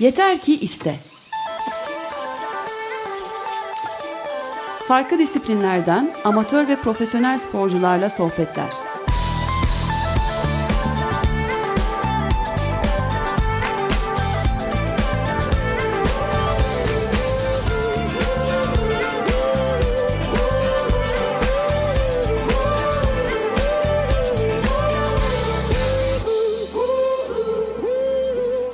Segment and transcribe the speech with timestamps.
[0.00, 0.94] Yeter ki iste.
[4.88, 8.89] Farklı disiplinlerden amatör ve profesyonel sporcularla sohbetler.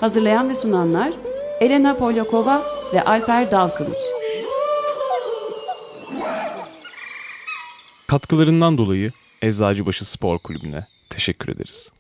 [0.07, 1.12] Hazırlayan ve sunanlar
[1.61, 2.62] Elena Polyakova
[2.94, 3.99] ve Alper Dalkılıç.
[8.07, 9.11] Katkılarından dolayı
[9.43, 11.90] Eczacıbaşı Spor Kulübü'ne teşekkür ederiz.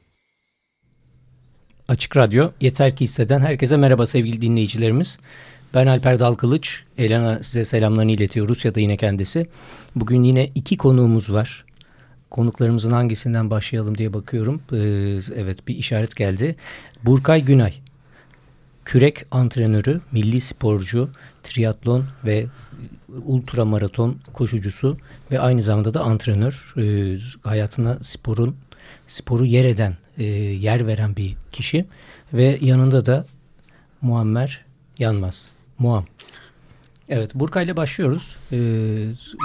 [1.88, 5.18] Açık Radyo Yeter Ki Hisseden herkese merhaba sevgili dinleyicilerimiz.
[5.74, 6.82] Ben Alper Dalkılıç.
[6.98, 8.48] Elena size selamlarını iletiyor.
[8.48, 9.46] Rusya'da yine kendisi.
[9.96, 11.64] Bugün yine iki konuğumuz var.
[12.30, 14.62] Konuklarımızın hangisinden başlayalım diye bakıyorum.
[14.72, 14.76] Ee,
[15.40, 16.56] evet bir işaret geldi.
[17.04, 17.74] Burkay Günay
[18.86, 21.08] kürek antrenörü, milli sporcu,
[21.42, 22.46] triatlon ve
[23.24, 24.96] ultra maraton koşucusu
[25.30, 26.74] ve aynı zamanda da antrenör.
[26.78, 28.56] E, hayatına sporun
[29.08, 31.86] sporu yer eden, e, yer veren bir kişi
[32.32, 33.26] ve yanında da
[34.02, 34.64] Muammer
[34.98, 35.48] Yanmaz.
[35.78, 36.04] Muam.
[37.08, 38.36] Evet Burkay ile başlıyoruz.
[38.52, 38.58] E,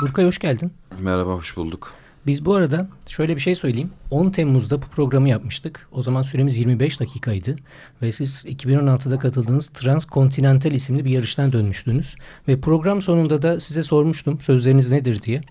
[0.01, 0.73] Burkay hoş geldin.
[0.99, 2.00] Merhaba hoş bulduk.
[2.27, 3.91] Biz bu arada şöyle bir şey söyleyeyim.
[4.11, 5.87] 10 Temmuz'da bu programı yapmıştık.
[5.91, 7.55] O zaman süremiz 25 dakikaydı.
[8.01, 12.15] Ve siz 2016'da katıldığınız Transkontinental isimli bir yarıştan dönmüştünüz.
[12.47, 15.41] Ve program sonunda da size sormuştum sözleriniz nedir diye.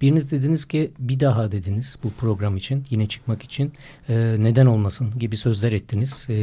[0.00, 3.72] Biriniz dediniz ki bir daha dediniz bu program için yine çıkmak için
[4.08, 6.26] e, neden olmasın gibi sözler ettiniz.
[6.30, 6.36] E,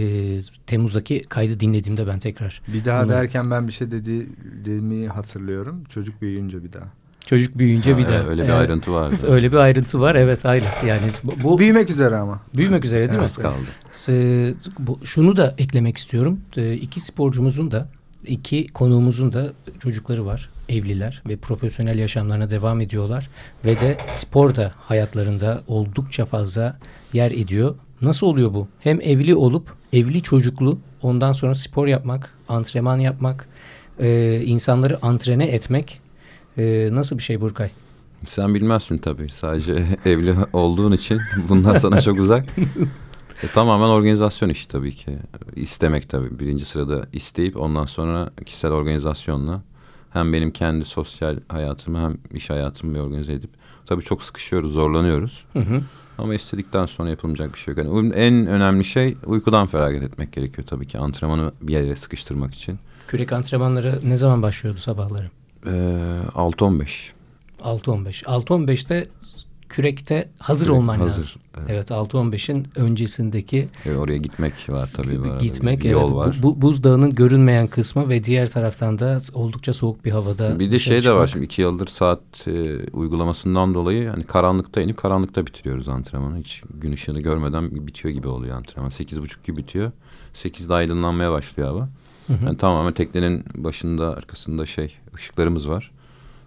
[0.68, 2.62] Temmuz'daki kaydı dinlediğimde ben tekrar.
[2.74, 3.12] Bir daha bunu...
[3.12, 5.84] derken ben bir şey dediğimi hatırlıyorum.
[5.84, 6.92] Çocuk büyüyünce bir daha.
[7.30, 8.20] Çocuk büyüyünce ha, bir de.
[8.30, 8.60] Öyle bir evet.
[8.60, 9.14] ayrıntı var.
[9.28, 10.68] Öyle bir ayrıntı var evet aynen.
[10.88, 11.02] Yani
[11.44, 12.40] bu büyümek üzere ama.
[12.56, 13.42] Büyümek üzere değil evet, mi?
[13.42, 14.66] kaldı.
[14.80, 16.40] Bu, şunu da eklemek istiyorum.
[16.82, 17.88] İki sporcumuzun da
[18.26, 20.50] iki konuğumuzun da çocukları var.
[20.70, 23.30] Evliler ve profesyonel yaşamlarına devam ediyorlar.
[23.66, 26.78] Ve de spor da hayatlarında oldukça fazla
[27.14, 27.76] yer ediyor.
[28.02, 28.68] Nasıl oluyor bu?
[28.80, 33.48] Hem evli olup evli çocuklu ondan sonra spor yapmak, antrenman yapmak,
[34.00, 36.02] e, insanları antrene etmek
[36.60, 37.70] ee, nasıl bir şey Burkay?
[38.26, 39.30] Sen bilmezsin tabii.
[39.30, 39.74] Sadece
[40.06, 42.46] evli olduğun için bunlar sana çok uzak.
[43.44, 45.18] E, tamamen organizasyon işi tabii ki.
[45.56, 46.40] İstemek tabii.
[46.40, 49.62] Birinci sırada isteyip ondan sonra kişisel organizasyonla
[50.10, 53.50] hem benim kendi sosyal hayatımı hem iş hayatımı bir organize edip
[53.86, 55.46] tabii çok sıkışıyoruz, zorlanıyoruz.
[55.54, 55.82] Hı hı.
[56.18, 57.86] Ama istedikten sonra yapılmayacak bir şey yok.
[57.86, 62.80] Yani en önemli şey uykudan feragat etmek gerekiyor tabii ki antrenmanı bir yere sıkıştırmak için.
[63.08, 65.30] Kürek antrenmanları ne zaman başlıyordu sabahları?
[65.66, 65.70] Ee,
[66.36, 67.10] 6-15.
[67.60, 68.24] 6-15.
[68.24, 69.08] 6-15'te
[69.70, 71.42] kürekte hazır Kürek, olman hazır, lazım.
[71.58, 75.22] Evet, evet 6-15'in öncesindeki evet, oraya gitmek var tabii.
[75.22, 76.12] Var gitmek bir evet.
[76.12, 76.40] Var.
[76.44, 80.60] Bu, buzdağının görünmeyen kısmı ve diğer taraftan da oldukça soğuk bir havada.
[80.60, 84.98] Bir de şey de var şimdi iki yıldır saat e, uygulamasından dolayı hani karanlıkta inip
[84.98, 86.38] karanlıkta bitiriyoruz antrenmanı.
[86.38, 88.90] Hiç gün ışığını görmeden bitiyor gibi oluyor antrenman.
[88.90, 89.92] Sekiz buçuk gibi bitiyor.
[90.34, 91.90] Sekizde aydınlanmaya başlıyor hava.
[92.28, 92.46] Hı hı.
[92.46, 95.92] Yani tamamen teknenin başında arkasında şey ışıklarımız var.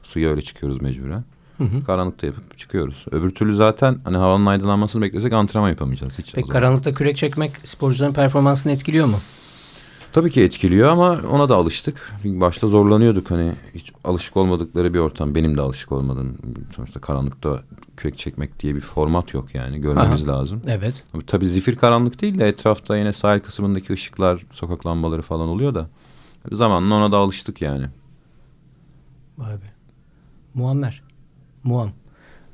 [0.03, 1.25] Suya öyle çıkıyoruz mecburen.
[1.59, 1.85] Hı hı.
[1.85, 3.05] Karanlıkta yapıp çıkıyoruz.
[3.11, 6.19] Öbür türlü zaten hani havanın aydınlanmasını beklesek antrenman yapamayacağız.
[6.19, 9.21] Hiç Peki karanlıkta kürek çekmek sporcuların performansını etkiliyor mu?
[10.13, 12.13] Tabii ki etkiliyor ama ona da alıştık.
[12.25, 15.35] Başta zorlanıyorduk hani hiç alışık olmadıkları bir ortam.
[15.35, 16.39] Benim de alışık olmadığım
[16.77, 17.63] sonuçta karanlıkta
[17.97, 20.63] kürek çekmek diye bir format yok yani görmemiz Aha, lazım.
[20.67, 21.05] Evet.
[21.27, 25.89] Tabii zifir karanlık değil de etrafta yine sahil kısmındaki ışıklar, sokak lambaları falan oluyor da
[26.53, 27.87] zamanla ona da alıştık yani.
[29.39, 29.73] Vay be.
[30.55, 31.03] Muammer.
[31.65, 31.93] Muam.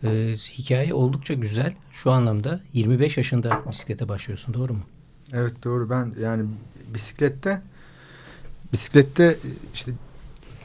[0.04, 1.74] Ee, hikaye oldukça güzel.
[1.92, 4.82] Şu anlamda 25 yaşında bisiklete başlıyorsun doğru mu?
[5.32, 5.90] Evet doğru.
[5.90, 6.44] Ben yani
[6.94, 7.62] bisiklette
[8.72, 9.36] bisiklette
[9.74, 9.92] işte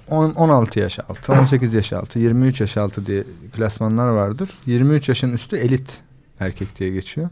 [0.10, 3.24] 10, 16 yaş altı, 18 yaş altı, 23 yaş altı diye
[3.56, 4.50] klasmanlar vardır.
[4.66, 6.02] 23 yaşın üstü elit
[6.40, 7.30] erkek diye geçiyor.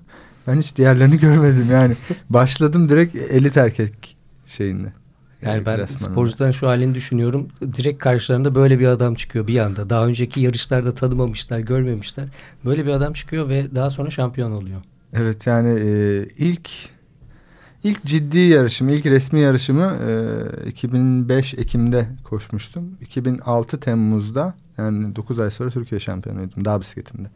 [0.48, 1.96] Ben hiç diğerlerini görmedim yani.
[2.30, 4.18] Başladım direkt elit erkek
[4.48, 4.94] şeyinde.
[5.42, 7.48] Yani ben sporcuların şu halini düşünüyorum.
[7.62, 9.90] Direkt karşılarında böyle bir adam çıkıyor bir anda.
[9.90, 12.28] Daha önceki yarışlarda tanımamışlar, görmemişler.
[12.66, 14.82] Böyle bir adam çıkıyor ve daha sonra şampiyon oluyor.
[15.14, 16.70] Evet yani e, ilk
[17.84, 19.98] ilk ciddi yarışım, ilk resmi yarışımı
[20.66, 22.98] e, 2005 Ekim'de koşmuştum.
[23.02, 27.28] 2006 Temmuz'da yani 9 ay sonra Türkiye şampiyonuydum dağ bisikletinde.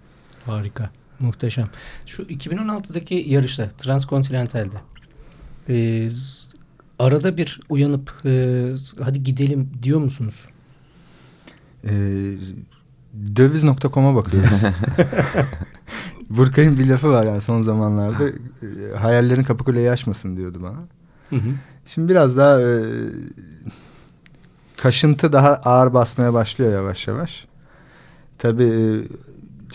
[0.46, 1.70] Harika, muhteşem.
[2.06, 4.78] Şu 2016'daki yarışta, Transkontinental'de
[5.70, 6.10] e,
[7.00, 8.66] arada bir uyanıp e,
[9.04, 10.46] hadi gidelim diyor musunuz?
[11.84, 11.92] E,
[13.36, 14.50] döviz.com'a bakıyorum.
[16.30, 18.28] Burkay'ın bir lafı var yani son zamanlarda.
[18.28, 18.34] E,
[18.98, 20.78] hayallerin Kapıkule'yi aşmasın diyordu bana.
[21.30, 21.50] Hı hı.
[21.86, 22.84] Şimdi biraz daha e,
[24.78, 27.48] kaşıntı daha ağır basmaya başlıyor yavaş yavaş.
[28.38, 29.08] Tabii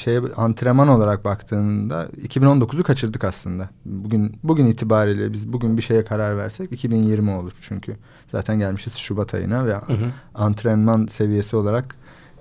[0.00, 3.68] e, şey antrenman olarak baktığında 2019'u kaçırdık aslında.
[3.84, 7.96] Bugün bugün itibariyle biz bugün bir şeye karar versek 2020 olur çünkü
[8.32, 10.12] zaten gelmişiz Şubat ayına ve Hı hı.
[10.34, 11.96] antrenman seviyesi olarak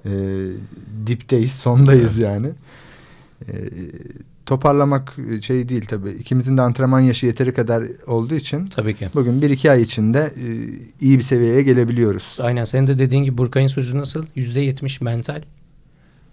[0.05, 0.11] e,
[1.07, 2.51] dipteyiz, sondayız yani.
[3.47, 3.53] E,
[4.45, 6.09] toparlamak şey değil tabii.
[6.09, 9.09] İkimizin de antrenman yaşı yeteri kadar olduğu için Tabii ki.
[9.13, 10.45] bugün bir iki ay içinde e,
[11.01, 12.37] iyi bir seviyeye gelebiliyoruz.
[12.41, 14.25] Aynen senin de dediğin gibi Burkay'ın sözü nasıl?
[14.35, 15.41] Yüzde yetmiş mental.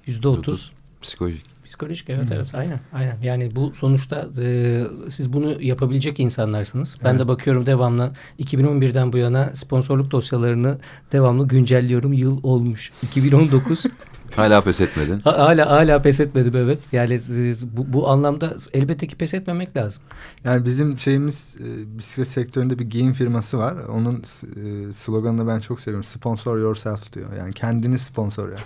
[0.07, 0.73] Yüzde otuz
[1.07, 1.45] Psikolojik.
[1.65, 2.11] psikolojik.
[2.11, 3.17] Evet evet aynen aynen.
[3.23, 6.97] Yani bu sonuçta e, siz bunu yapabilecek insanlarsınız.
[7.05, 7.21] Ben Evet.
[7.21, 8.11] de bakıyorum devamlı
[8.41, 10.79] 2011'den bu yana sponsorluk dosyalarını
[11.13, 12.13] devamlı güncelliyorum.
[12.13, 12.93] Yıl olmuş.
[13.03, 13.85] 2019
[14.37, 15.21] Hala pes etmedin.
[15.21, 16.93] Ha- Hala hala pes etmedim evet.
[16.93, 20.03] Yani siz- bu, bu anlamda elbette ki pes etmemek lazım.
[20.45, 23.75] Yani bizim şeyimiz e, bisiklet sektöründe bir giyim firması var.
[23.75, 26.05] Onun e, sloganını ben çok seviyorum.
[26.05, 27.29] Sponsor yourself diyor.
[27.39, 28.57] Yani kendini sponsor ya.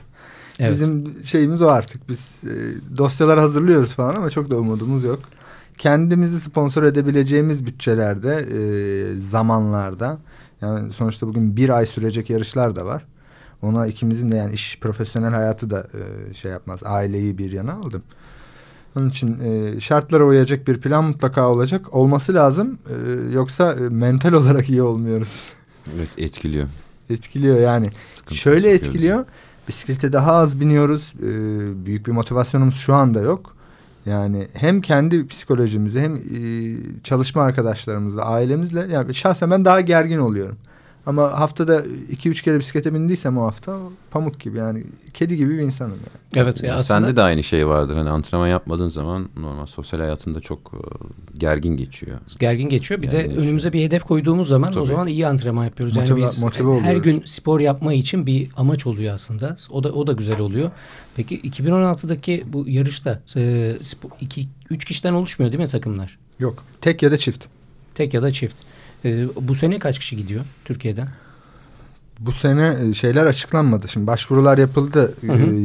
[0.61, 0.73] Evet.
[0.73, 2.09] Bizim şeyimiz o artık.
[2.09, 2.53] Biz e,
[2.97, 5.21] dosyalar hazırlıyoruz falan ama çok da umudumuz yok.
[5.79, 10.19] Kendimizi sponsor edebileceğimiz bütçelerde, e, zamanlarda.
[10.61, 13.07] Yani sonuçta bugün bir ay sürecek yarışlar da var.
[13.63, 16.81] Ona ikimizin de yani iş profesyonel hayatı da e, şey yapmaz.
[16.85, 18.03] Aileyi bir yana aldım.
[18.97, 21.95] Onun için e, şartlara uyacak bir plan mutlaka olacak.
[21.95, 22.79] Olması lazım.
[22.89, 22.95] E,
[23.33, 25.43] yoksa e, mental olarak iyi olmuyoruz.
[25.97, 26.69] Evet etkiliyor.
[27.11, 27.91] Etkiliyor yani.
[28.15, 29.25] Sıkıntı Şöyle etkiliyor.
[29.71, 31.13] Bisiklete daha az biniyoruz.
[31.23, 33.55] Ee, büyük bir motivasyonumuz şu anda yok.
[34.07, 36.21] Yani hem kendi psikolojimizi hem e,
[37.05, 40.57] çalışma arkadaşlarımızla, ailemizle yani şahsen ben daha gergin oluyorum.
[41.11, 43.79] Ama haftada iki üç kere bisiklete bindiysem o hafta
[44.11, 44.85] pamuk gibi yani
[45.15, 46.45] kedi gibi bir insanım yani.
[46.47, 47.97] Evet ya Yani aslında Sende de aynı şey vardır.
[47.97, 50.81] Hani antrenman yapmadığın zaman normal sosyal hayatında çok e,
[51.39, 52.19] gergin geçiyor.
[52.39, 53.03] gergin geçiyor.
[53.03, 53.43] Bir Yani de geçiyor.
[53.43, 54.87] önümüze bir hedef koyduğumuz zaman o Tabii.
[54.87, 55.97] zaman iyi antrenman yapıyoruz.
[55.97, 59.57] Motive- yani biz motive her gün spor yapma için bir amaç oluyor aslında.
[59.71, 60.71] O da o da güzel oluyor.
[61.17, 63.77] Peki 2016'daki bu yarışta e,
[64.21, 66.19] iki üç kişiden oluşmuyor değil mi takımlar?
[66.39, 67.45] Yok tek ya da çift.
[67.95, 68.57] Tek ya da çift.
[69.05, 71.09] E, bu sene kaç kişi gidiyor Türkiye'den?
[72.19, 73.89] Bu sene e, şeyler açıklanmadı.
[73.89, 75.57] Şimdi başvurular yapıldı Hı hı.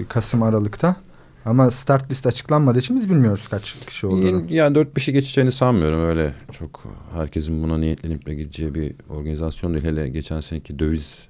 [0.00, 0.96] e, Kasım Aralık'ta.
[1.44, 4.26] Ama start list açıklanmadığı için biz bilmiyoruz kaç kişi olduğunu.
[4.26, 9.84] Yani, yani 4-5'i geçeceğini sanmıyorum öyle çok herkesin buna niyetlenip de gideceği bir organizasyon değil.
[9.84, 11.28] Hele geçen seneki döviz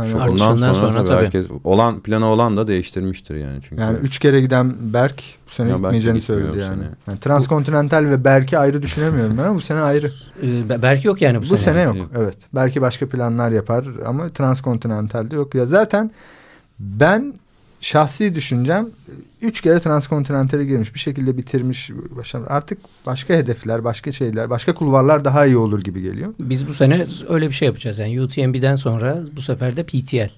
[0.00, 0.18] Aynen.
[0.18, 1.24] Artışından ondan sonra, sonra tabii tabii.
[1.24, 3.82] herkes olan planı olan da değiştirmiştir yani çünkü.
[3.82, 6.74] Yani üç kere giden Berk bu sene Ya Berk gitmeyeceğini söyledi bu yani.
[6.80, 6.88] sene.
[7.08, 7.20] yani.
[7.20, 10.10] Transkontinental ve Berk'i ayrı düşünemiyorum ben ama bu sene ayrı.
[10.42, 11.96] E, Be- belki yok yani bu, Bu, sene, yok.
[11.96, 12.08] Yok.
[12.16, 12.36] Evet.
[12.54, 15.54] Belki başka planlar yapar ama transkontinentalde yok.
[15.54, 16.10] Ya zaten
[16.78, 17.34] ben
[17.80, 18.88] şahsi düşüncem
[19.42, 20.94] üç kere transkontinentale girmiş.
[20.94, 21.90] Bir şekilde bitirmiş.
[22.16, 26.34] başarı- Artık başka hedefler, başka şeyler, başka kulvarlar daha iyi olur gibi geliyor.
[26.40, 27.98] Biz bu sene öyle bir şey yapacağız.
[27.98, 30.30] Yani UTMB'den sonra bu sefer de PTL.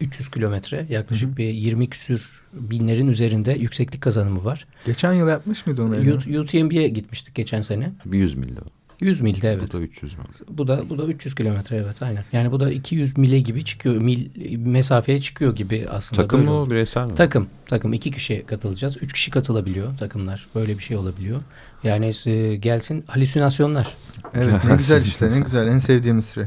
[0.00, 4.66] 300 kilometre yaklaşık bir 20 küsür binlerin üzerinde yükseklik kazanımı var.
[4.86, 5.96] Geçen yıl yapmış mıydı onu?
[6.40, 7.92] UTMB'ye gitmiştik geçen sene.
[8.04, 8.79] bir 100 milli o.
[9.00, 9.68] 100 milde evet.
[9.68, 10.24] Bu da 300 mil.
[10.48, 12.24] Bu da bu da 300 kilometre evet aynen.
[12.32, 13.94] Yani bu da 200 mile gibi çıkıyor.
[13.94, 16.22] Mil mesafeye çıkıyor gibi aslında.
[16.22, 17.14] Takım mı o bireysel mi?
[17.14, 17.48] Takım.
[17.66, 17.92] Takım.
[17.92, 19.02] iki kişi katılacağız.
[19.02, 20.46] Üç kişi katılabiliyor takımlar.
[20.54, 21.42] Böyle bir şey olabiliyor.
[21.82, 23.96] Yani e, gelsin halüsinasyonlar.
[24.34, 26.44] Evet ne güzel işte ne güzel en sevdiğimiz şey.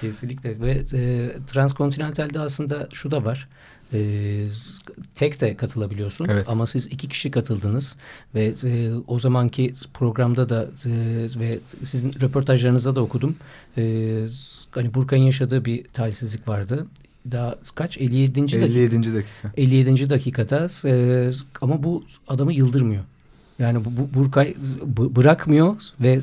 [0.00, 3.48] Kesinlikle ve e, transkontinentalde aslında şu da var.
[3.92, 4.46] E,
[5.14, 6.44] tek de katılabiliyorsun Evet.
[6.48, 7.96] ama siz iki kişi katıldınız
[8.34, 10.90] ve e, o zamanki programda da e,
[11.40, 13.36] ve sizin röportajlarınızda da okudum.
[13.78, 13.82] E,
[14.70, 16.86] hani Burkay'ın yaşadığı bir talihsizlik vardı.
[17.30, 18.42] Daha kaç 57.
[18.42, 19.14] dakika 57.
[19.14, 19.52] dakika.
[19.56, 20.10] 57.
[20.10, 21.30] dakikada e,
[21.60, 23.04] ama bu adamı yıldırmıyor.
[23.60, 24.54] Yani bu, bu Burkay
[25.16, 26.20] bırakmıyor ve e,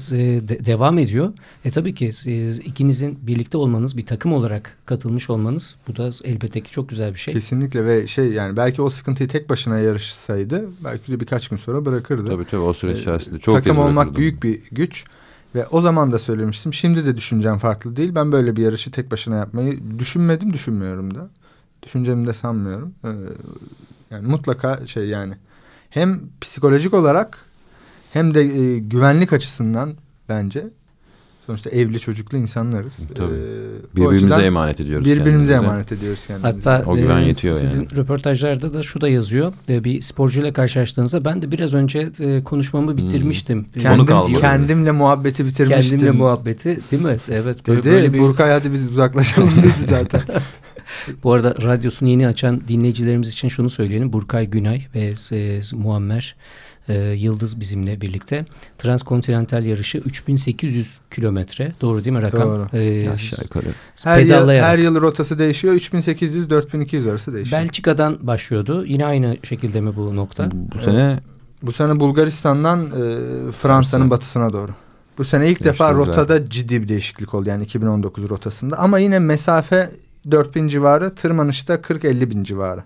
[0.47, 1.33] de- devam ediyor.
[1.65, 6.61] E tabii ki siz ikinizin birlikte olmanız, bir takım olarak katılmış olmanız bu da elbette
[6.61, 7.33] ki çok güzel bir şey.
[7.33, 11.85] Kesinlikle ve şey yani belki o sıkıntıyı tek başına yarışsaydı belki de birkaç gün sonra
[11.85, 12.27] bırakırdı.
[12.27, 15.05] Tabii tabii o süreç Ee, içerisinde çok Takım olmak büyük bir güç
[15.55, 16.73] ve o zaman da söylemiştim.
[16.73, 18.15] Şimdi de düşüncem farklı değil.
[18.15, 21.29] Ben böyle bir yarışı tek başına yapmayı düşünmedim, düşünmüyorum da.
[21.83, 22.93] Düşüncemi de sanmıyorum.
[23.05, 23.09] Ee,
[24.11, 25.33] yani mutlaka şey yani
[25.89, 27.37] hem psikolojik olarak
[28.13, 29.93] hem de e, güvenlik açısından
[30.29, 30.67] bence
[31.45, 32.99] sonuçta evli çocuklu insanlarız.
[33.15, 33.33] Tabii.
[33.33, 35.53] Ee, Birbirimize emanet ediyoruz Birbirimize kendimize.
[35.53, 36.69] emanet ediyoruz kendimize.
[36.69, 37.95] Hatta O güven e, yetiyor sizin yani.
[37.95, 39.53] röportajlarda da şu da yazıyor.
[39.69, 43.65] E, bir sporcuyla karşılaştığınızda ben de biraz önce e, konuşmamı bitirmiştim.
[43.75, 44.39] E, Kendim, kalmadı.
[44.41, 45.89] kendimle muhabbeti bitirmiştim.
[45.99, 47.17] Kendimle muhabbeti değil mi?
[47.29, 47.67] Evet.
[47.67, 50.21] Böyle, Dedi böyle bir Burkay hadi biz uzaklaşalım dedi zaten.
[51.23, 54.13] Bu arada radyosunu yeni açan dinleyicilerimiz için şunu söyleyelim.
[54.13, 56.35] Burkay Günay ve e, Muammer
[56.89, 58.45] e, Yıldız bizimle birlikte.
[58.77, 61.71] Transkontinental yarışı 3800 kilometre.
[61.81, 62.49] Doğru değil mi rakam?
[62.49, 62.67] Doğru.
[62.77, 63.65] E, Aşağı yukarı.
[64.03, 65.73] Her yıl, her yıl rotası değişiyor.
[65.75, 67.61] 3800-4200 arası değişiyor.
[67.61, 68.85] Belçika'dan başlıyordu.
[68.85, 70.51] Yine aynı şekilde mi bu nokta?
[70.51, 71.19] Bu, bu sene
[71.61, 72.89] Bu sene Bulgaristan'dan e,
[73.51, 73.51] Fransa'nın
[74.03, 74.09] Fransa.
[74.09, 74.71] batısına doğru.
[75.17, 76.07] Bu sene ilk Yaşlı defa güzel.
[76.07, 77.49] rotada ciddi bir değişiklik oldu.
[77.49, 78.77] Yani 2019 rotasında.
[78.79, 79.89] Ama yine mesafe
[80.31, 82.83] 4000 civarı, tırmanışta 40-50 bin civarı.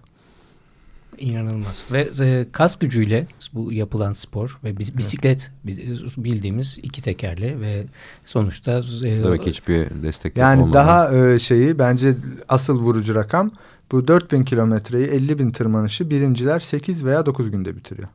[1.17, 1.85] İnanılmaz.
[1.91, 5.77] Ve e, kas gücüyle bu yapılan spor ve bis- bisiklet biz-
[6.17, 7.83] bildiğimiz iki tekerli ve
[8.25, 10.73] sonuçta e, tabii ki hiçbir destek Yani olmadan.
[10.87, 12.15] daha e, şeyi bence
[12.49, 13.51] asıl vurucu rakam
[13.91, 18.07] bu 4000 kilometreyi 50 bin tırmanışı birinciler 8 veya 9 günde bitiriyor.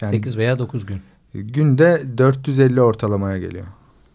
[0.00, 1.00] Yani 8 veya 9 gün.
[1.34, 3.66] günde 450 ortalamaya geliyor.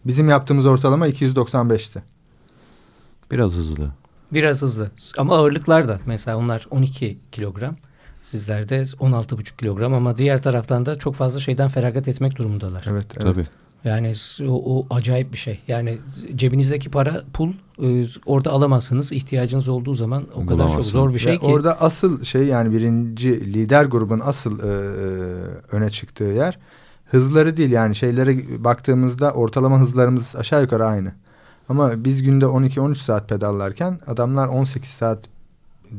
[0.06, 2.02] Bizim yaptığımız ortalama 295'ti.
[3.30, 3.90] biraz hızlı.
[4.32, 4.90] Biraz hızlı.
[5.18, 7.76] Ama ağırlıklar da mesela onlar 12 kilogram.
[8.22, 12.84] Sizlerde 16,5 kilogram ama diğer taraftan da çok fazla şeyden feragat etmek durumundalar.
[12.90, 13.34] Evet, evet.
[13.34, 13.44] Tabii.
[13.84, 14.12] Yani
[14.48, 15.60] o, o acayip bir şey.
[15.68, 15.98] Yani
[16.36, 19.12] cebinizdeki para pul e, orada alamazsınız.
[19.12, 21.46] İhtiyacınız olduğu zaman o kadar çok zor bir şey Ve ki.
[21.46, 26.58] Orada asıl şey yani birinci lider grubun asıl e, e, öne çıktığı yer
[27.10, 31.12] hızları değil yani şeylere baktığımızda ortalama hızlarımız aşağı yukarı aynı.
[31.70, 35.24] Ama biz günde 12-13 saat pedallarken adamlar 18 saat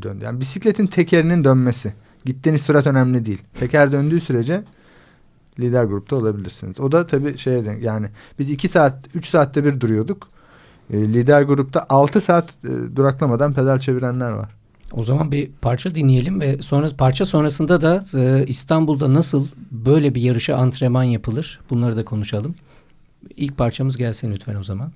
[0.01, 0.24] döndü.
[0.24, 1.94] Yani bisikletin tekerinin dönmesi.
[2.25, 3.42] Gittiğiniz sürat önemli değil.
[3.60, 4.63] Teker döndüğü sürece
[5.60, 6.80] lider grupta olabilirsiniz.
[6.80, 8.08] O da tabii şeye denk- yani
[8.40, 10.28] biz 2 saat 3 saatte bir duruyorduk.
[10.94, 14.50] E, lider grupta 6 saat e, duraklamadan pedal çevirenler var.
[14.94, 20.22] O zaman bir parça dinleyelim ve sonra parça sonrasında da e, İstanbul'da nasıl böyle bir
[20.22, 22.56] yarışa antrenman yapılır bunları da konuşalım.
[23.38, 24.92] İlk parçamız gelsin lütfen o zaman.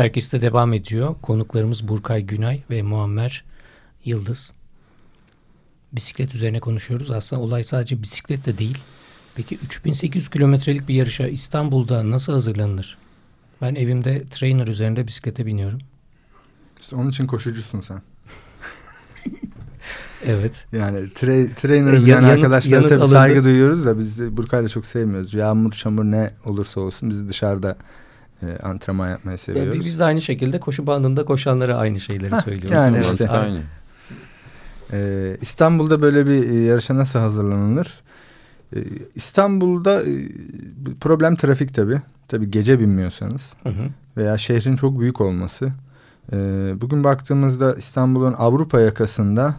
[0.00, 1.14] Yeter ki iste devam ediyor.
[1.22, 3.44] Konuklarımız Burkay Günay ve Muammer
[4.04, 4.52] Yıldız.
[5.92, 7.10] Bisiklet üzerine konuşuyoruz.
[7.10, 8.78] Aslında olay sadece bisiklet de değil.
[9.34, 12.98] Peki 3800 kilometrelik bir yarışa İstanbul'da nasıl hazırlanılır?
[13.62, 15.78] Ben evimde trainer üzerinde bisiklete biniyorum.
[16.80, 18.02] İşte onun için koşucusun sen.
[20.26, 20.66] Evet.
[20.72, 23.12] Yani tra trainer E, yanıt- arkadaşlara yanıt tabii alındı.
[23.14, 25.34] saygı duyuyoruz da biz Burkay'la çok sevmiyoruz.
[25.34, 27.76] Yağmur, çamur ne olursa olsun biz dışarıda
[28.42, 29.86] e, antrenman yapmayı seviyoruz.
[29.86, 32.70] Biz de aynı şekilde koşu bandında koşanlara aynı şeyleri Hah, söylüyoruz.
[32.70, 33.28] yani Evet, işte.
[33.28, 33.42] aynı.
[33.44, 33.60] Aynı.
[34.92, 38.00] Ee, İstanbul'da böyle bir e, yarışa nasıl hazırlanılır?
[38.76, 38.78] Ee,
[39.14, 40.06] İstanbul'da e,
[40.76, 42.00] bir problem trafik tabii.
[42.28, 43.82] Tabii gece binmiyorsanız Hı hı.
[44.16, 45.72] veya şehrin çok büyük olması.
[46.32, 49.54] Ee, bugün baktığımızda İstanbul'un Avrupa yakasında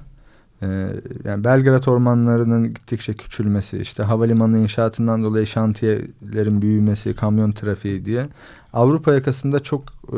[0.62, 0.88] e,
[1.26, 8.26] yani Belgrad ormanlarının gittikçe küçülmesi, işte havalimanı inşaatından dolayı şantiyelerin büyümesi, kamyon trafiği diye
[8.74, 10.18] Avrupa yakasında çok e,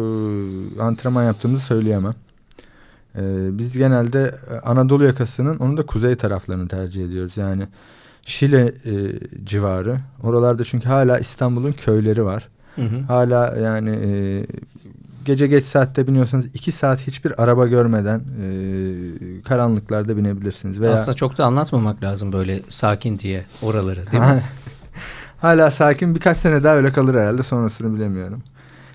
[0.82, 2.16] antrenman yaptığımızı söyleyemem.
[3.16, 7.38] Ee, biz genelde e, Anadolu yakasının onun da kuzey taraflarını tercih ediyoruz.
[7.38, 7.68] Yani
[8.26, 8.94] Şile e,
[9.44, 10.00] civarı.
[10.24, 12.48] Oralarda çünkü hala İstanbul'un köyleri var.
[12.76, 13.00] Hı hı.
[13.08, 14.46] Hala yani e,
[15.26, 20.82] gece geç saatte biniyorsanız iki saat hiçbir araba görmeden e, karanlıklarda binebilirsiniz.
[20.82, 24.44] Veya Aslında çok da anlatmamak lazım böyle sakin diye oraları değil mi?
[25.44, 28.44] Hala sakin birkaç sene daha öyle kalır herhalde sonrasını bilemiyorum.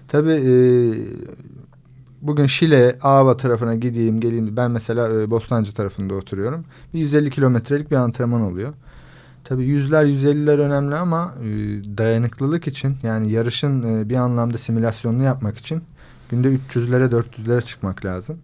[0.08, 0.52] Tabii e,
[2.22, 4.56] bugün Şile, Ava tarafına gideyim geleyim.
[4.56, 6.64] Ben mesela e, Bostancı tarafında oturuyorum.
[6.94, 8.74] Bir 150 kilometrelik bir antrenman oluyor.
[9.44, 11.46] Tabii yüzler, 150'ler önemli ama e,
[11.98, 15.82] dayanıklılık için yani yarışın e, bir anlamda simülasyonunu yapmak için
[16.30, 18.38] günde 300'lere 400'lere çıkmak lazım.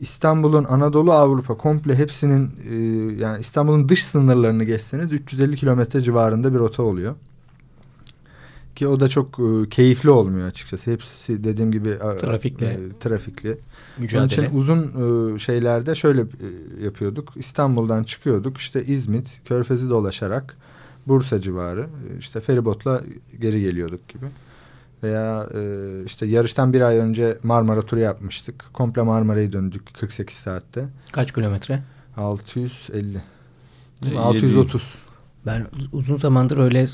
[0.00, 2.74] İstanbul'un Anadolu Avrupa komple hepsinin e,
[3.22, 7.14] yani İstanbul'un dış sınırlarını geçseniz 350 kilometre civarında bir rota oluyor.
[8.76, 10.90] Ki o da çok e, keyifli olmuyor açıkçası.
[10.90, 12.66] Hepsi dediğim gibi e, Trafikle.
[12.66, 13.48] e, trafikli.
[13.50, 13.58] Onun
[13.98, 14.26] Mücadele.
[14.46, 14.82] için uzun
[15.34, 17.32] e, şeylerde şöyle e, yapıyorduk.
[17.36, 18.58] İstanbul'dan çıkıyorduk.
[18.58, 20.56] İşte İzmit, Körfez'i dolaşarak
[21.06, 23.02] Bursa civarı e, işte feribotla
[23.40, 24.26] geri geliyorduk gibi.
[25.02, 25.60] Veya e,
[26.06, 28.64] işte yarıştan bir ay önce Marmara turu yapmıştık.
[28.72, 30.88] Komple Marmara'yı döndük 48 saatte.
[31.12, 31.82] Kaç kilometre?
[32.16, 33.22] 650.
[34.12, 34.94] E, 630.
[35.46, 36.86] Ben uzun zamandır öyle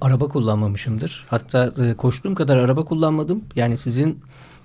[0.00, 1.26] araba kullanmamışımdır.
[1.28, 3.44] Hatta e, koştuğum kadar araba kullanmadım.
[3.56, 4.20] Yani sizin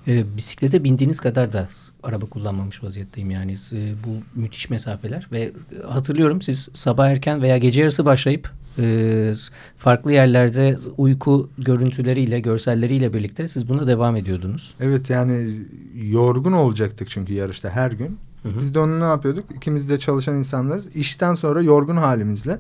[0.08, 1.68] e, bisiklete bindiğiniz kadar da
[2.04, 3.32] araba kullanmamış vaziyetteyim.
[3.32, 5.52] Yani e, bu müthiş mesafeler ve e,
[5.88, 9.34] hatırlıyorum siz sabah erken veya gece yarısı başlayıp e,
[9.78, 14.74] farklı yerlerde uyku görüntüleriyle, görselleriyle birlikte siz buna devam ediyordunuz.
[14.80, 15.60] Evet yani
[15.96, 18.18] yorgun olacaktık çünkü yarışta her gün.
[18.44, 18.60] Hı hı.
[18.62, 19.46] Biz de onu ne yapıyorduk?
[19.56, 20.96] İkimiz de çalışan insanlarız.
[20.96, 22.60] İşten sonra yorgun halimizle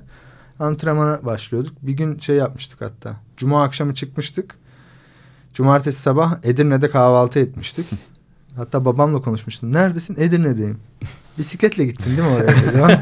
[0.60, 1.74] antrenmana başlıyorduk.
[1.82, 3.15] Bir gün şey yapmıştık hatta.
[3.38, 4.56] Cuma akşamı çıkmıştık.
[5.54, 7.86] Cumartesi sabah Edirne'de kahvaltı etmiştik.
[8.56, 9.74] Hatta babamla konuşmuştum.
[9.74, 10.15] Neredesin?
[10.20, 10.80] Edirne'deyim.
[11.38, 13.00] Bisikletle gittin değil mi oraya?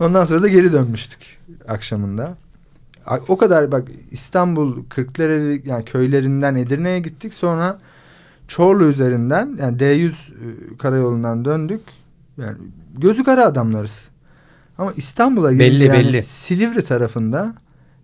[0.00, 2.36] Ondan sonra da geri dönmüştük akşamında.
[3.28, 7.34] O kadar bak İstanbul Kırklareli yani köylerinden Edirne'ye gittik.
[7.34, 7.78] Sonra
[8.48, 10.12] Çorlu üzerinden yani D100 e,
[10.78, 11.80] karayolundan döndük.
[12.38, 12.56] Yani
[12.94, 14.10] gözü kara adamlarız.
[14.78, 16.22] Ama İstanbul'a Belli, yani belli.
[16.22, 17.54] Silivri tarafında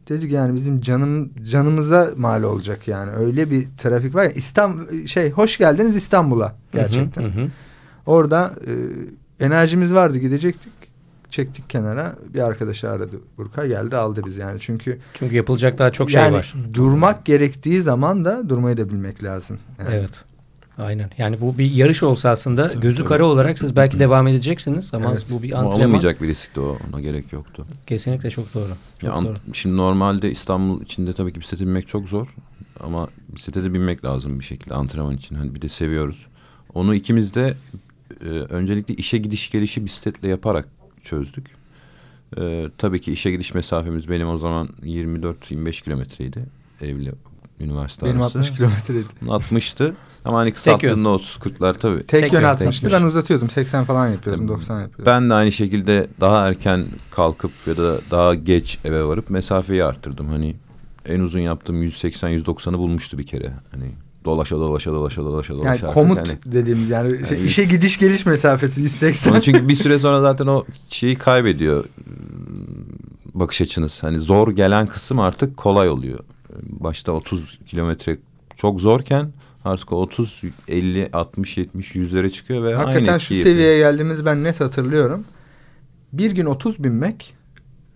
[0.09, 3.11] dedik yani bizim canım canımıza mal olacak yani.
[3.11, 7.23] Öyle bir trafik var ya İstanbul şey hoş geldiniz İstanbul'a gerçekten.
[7.23, 7.49] Hı hı, hı.
[8.07, 8.55] Orada
[9.41, 10.73] e, enerjimiz vardı gidecektik.
[11.31, 12.15] Çektik kenara.
[12.35, 14.61] Bir arkadaşı aradı Burka geldi aldı bizi yani.
[14.61, 16.55] Çünkü Çünkü yapılacak daha çok şey yani var.
[16.75, 19.59] durmak gerektiği zaman da durmayı da bilmek lazım.
[19.79, 19.95] Yani.
[19.95, 20.25] Evet.
[20.81, 21.11] Aynen.
[21.19, 23.09] Yani bu bir yarış olsa aslında gözü tabii.
[23.09, 25.27] kara olarak siz belki devam edeceksiniz ama Evet.
[25.31, 25.81] bu bir Ama antrenman.
[25.85, 26.79] alınmayacak bir riskti o.
[26.93, 27.67] Ona gerek yoktu.
[27.87, 28.73] Kesinlikle çok doğru.
[28.99, 29.35] Çok Ya doğru.
[29.53, 32.35] Şimdi normalde İstanbul içinde tabii ki bisiklete binmek çok zor.
[32.81, 35.35] Ama bisiklete de binmek lazım bir şekilde antrenman için.
[35.37, 36.27] Hani bir de seviyoruz.
[36.75, 37.55] Onu ikimiz de
[38.21, 40.69] e, öncelikle işe gidiş gelişi bisikletle yaparak
[41.05, 41.47] çözdük.
[42.39, 46.45] E, tabii ki işe gidiş mesafemiz benim o zaman 24-25 kilometreydi.
[46.83, 47.13] Evli
[47.61, 48.39] üniversite Benim arası.
[48.39, 49.07] 60 kilometreydi.
[49.27, 49.95] 60'tı.
[50.25, 51.97] Ama hani kısalttığında 30-40'lar tabii.
[51.97, 52.83] Tek, Tek yön yön, 60'tı.
[52.83, 53.51] tek Ben uzatıyordum.
[53.51, 54.47] 80 falan yapıyordum.
[54.47, 54.57] Tabii.
[54.59, 55.07] 90 yapıyordum.
[55.07, 60.29] Ben de aynı şekilde daha erken kalkıp ya da daha geç eve varıp mesafeyi arttırdım.
[60.29, 60.57] Hani
[61.07, 63.53] en uzun yaptığım 180-190'ı bulmuştu bir kere.
[63.73, 63.85] Hani
[64.25, 65.87] dolaşa dolaşa dolaşa dolaşa yani dolaşa.
[65.87, 66.39] artık komut hani.
[66.45, 69.31] dediğimiz yani, şey, Yani işe yüz- gidiş geliş mesafesi 180.
[69.33, 71.85] Onun çünkü bir süre sonra zaten o şeyi kaybediyor ıı,
[73.35, 74.03] bakış açınız.
[74.03, 76.19] Hani zor gelen kısım artık kolay oluyor.
[76.63, 78.17] Başta 30 kilometre
[78.57, 79.33] çok zorken
[79.65, 83.55] artık o 30, 50, 60, 70, 100'lere çıkıyor ve aynı Hakikaten şu yapıyor.
[83.55, 85.25] seviyeye geldiğimizi ben net hatırlıyorum.
[86.13, 87.35] Bir gün 30 binmek,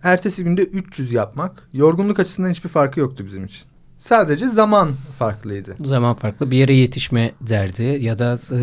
[0.03, 1.69] ertesi günde 300 yapmak.
[1.73, 3.63] Yorgunluk açısından hiçbir farkı yoktu bizim için.
[3.97, 5.75] Sadece zaman farklıydı.
[5.79, 6.51] Zaman farklı.
[6.51, 8.61] Bir yere yetişme derdi ya da e,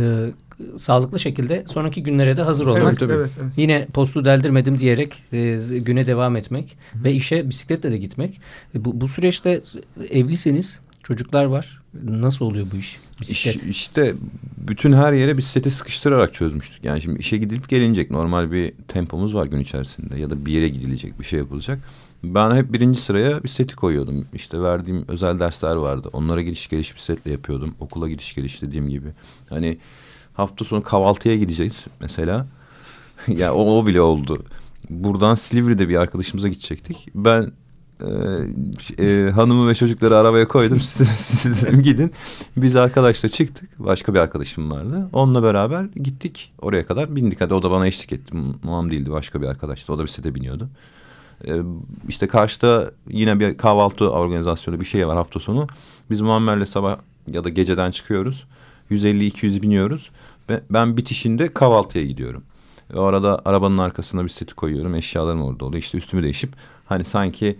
[0.78, 2.82] sağlıklı şekilde sonraki günlere de hazır olmak.
[2.82, 3.12] Evet, tabii.
[3.12, 3.52] evet, evet.
[3.56, 8.40] Yine postu deldirmedim diyerek e, güne devam etmek ve işe bisikletle de gitmek.
[8.74, 9.62] E, bu, bu süreçte
[10.10, 11.81] evlisiniz, çocuklar var.
[12.04, 13.00] Nasıl oluyor bu iş?
[13.20, 13.56] Bisiklet.
[13.56, 14.14] İş, işte
[14.56, 16.84] bütün her yere bisikleti sıkıştırarak çözmüştük.
[16.84, 20.68] Yani şimdi işe gidilip gelinecek normal bir tempomuz var gün içerisinde ya da bir yere
[20.68, 21.78] gidilecek bir şey yapılacak.
[22.24, 24.26] Ben hep birinci sıraya bisikleti koyuyordum.
[24.34, 26.10] İşte verdiğim özel dersler vardı.
[26.12, 27.74] Onlara gidiş geliş bisikletle yapıyordum.
[27.80, 29.08] Okula gidiş geliş dediğim gibi.
[29.48, 29.78] Hani
[30.34, 32.46] hafta sonu kahvaltıya gideceğiz mesela.
[33.28, 34.44] ya o, o bile oldu.
[34.90, 37.08] Buradan Silivri'de bir arkadaşımıza gidecektik.
[37.14, 37.52] Ben
[38.98, 40.80] e, e, hanımı ve çocukları arabaya koydum.
[41.16, 42.12] Siz, dedim gidin.
[42.56, 43.70] Biz arkadaşla çıktık.
[43.78, 45.08] Başka bir arkadaşım vardı.
[45.12, 46.52] Onunla beraber gittik.
[46.60, 47.40] Oraya kadar bindik.
[47.40, 48.36] Hadi o da bana eşlik etti.
[48.62, 49.92] Muam değildi başka bir arkadaştı.
[49.92, 50.68] O da bisiklete biniyordu.
[51.48, 51.52] E,
[52.08, 55.66] işte karşıda yine bir kahvaltı organizasyonu bir şey var hafta sonu.
[56.10, 56.96] Biz Muammer'le sabah
[57.32, 58.46] ya da geceden çıkıyoruz.
[58.90, 60.10] 150-200 biniyoruz.
[60.70, 62.42] Ben bitişinde kahvaltıya gidiyorum.
[62.94, 64.94] O arada arabanın arkasına bisikleti koyuyorum.
[64.94, 65.82] Eşyalarım orada oluyor.
[65.82, 66.52] İşte üstümü değişip
[66.86, 67.58] hani sanki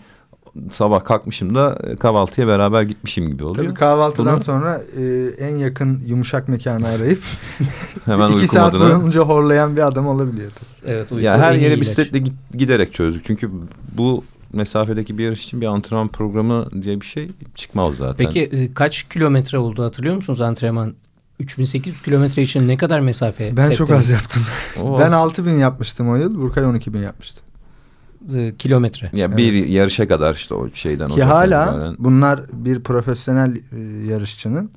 [0.70, 3.64] sabah kalkmışım da e, kahvaltıya beraber gitmişim gibi oluyor.
[3.66, 7.22] Tabii kahvaltıdan Bunu- sonra e, en yakın yumuşak mekanı arayıp
[8.04, 10.50] Hemen iki saat boyunca horlayan bir adam olabiliyor.
[10.50, 10.92] tabii.
[10.92, 13.24] Evet, Ya uyku her en iyi yere bisikletle giderek çözdük.
[13.24, 13.50] Çünkü
[13.92, 18.26] bu mesafedeki bir yarış için bir antrenman programı diye bir şey çıkmaz zaten.
[18.26, 20.94] Peki e, kaç kilometre oldu hatırlıyor musunuz antrenman?
[21.40, 24.10] 3800 kilometre için ne kadar mesafe Ben çok az teptiniz?
[24.10, 24.42] yaptım.
[24.82, 26.34] O ben az- 6000 yapmıştım o yıl.
[26.40, 27.40] Burkay 12000 yapmıştı.
[28.36, 29.10] E, kilometre.
[29.12, 33.78] Ya bir yarışa kadar işte o şeyden Ki hala itibaren- bunlar bir profesyonel e,
[34.10, 34.70] yarışçının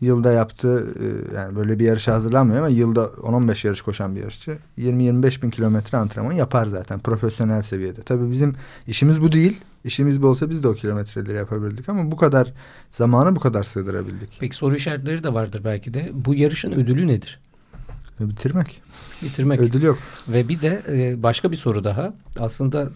[0.00, 4.58] yılda yaptığı e, yani böyle bir yarışa hazırlanmıyor ama yılda 10-15 yarış koşan bir yarışçı
[4.78, 8.02] 20-25 bin kilometre antrenman yapar zaten profesyonel seviyede.
[8.02, 8.54] Tabii bizim
[8.86, 9.60] işimiz bu değil.
[9.84, 12.52] İşimiz bu olsa biz de o kilometreleri yapabilirdik ama bu kadar
[12.90, 14.36] zamanı bu kadar sığdırabildik.
[14.40, 16.10] Peki soru işaretleri de vardır belki de.
[16.14, 17.40] Bu yarışın ödülü nedir?
[18.20, 18.82] Ve bitirmek.
[19.22, 19.60] Bitirmek.
[19.60, 19.98] Ödül yok.
[20.28, 22.14] Ve bir de e, başka bir soru daha.
[22.38, 22.88] Aslında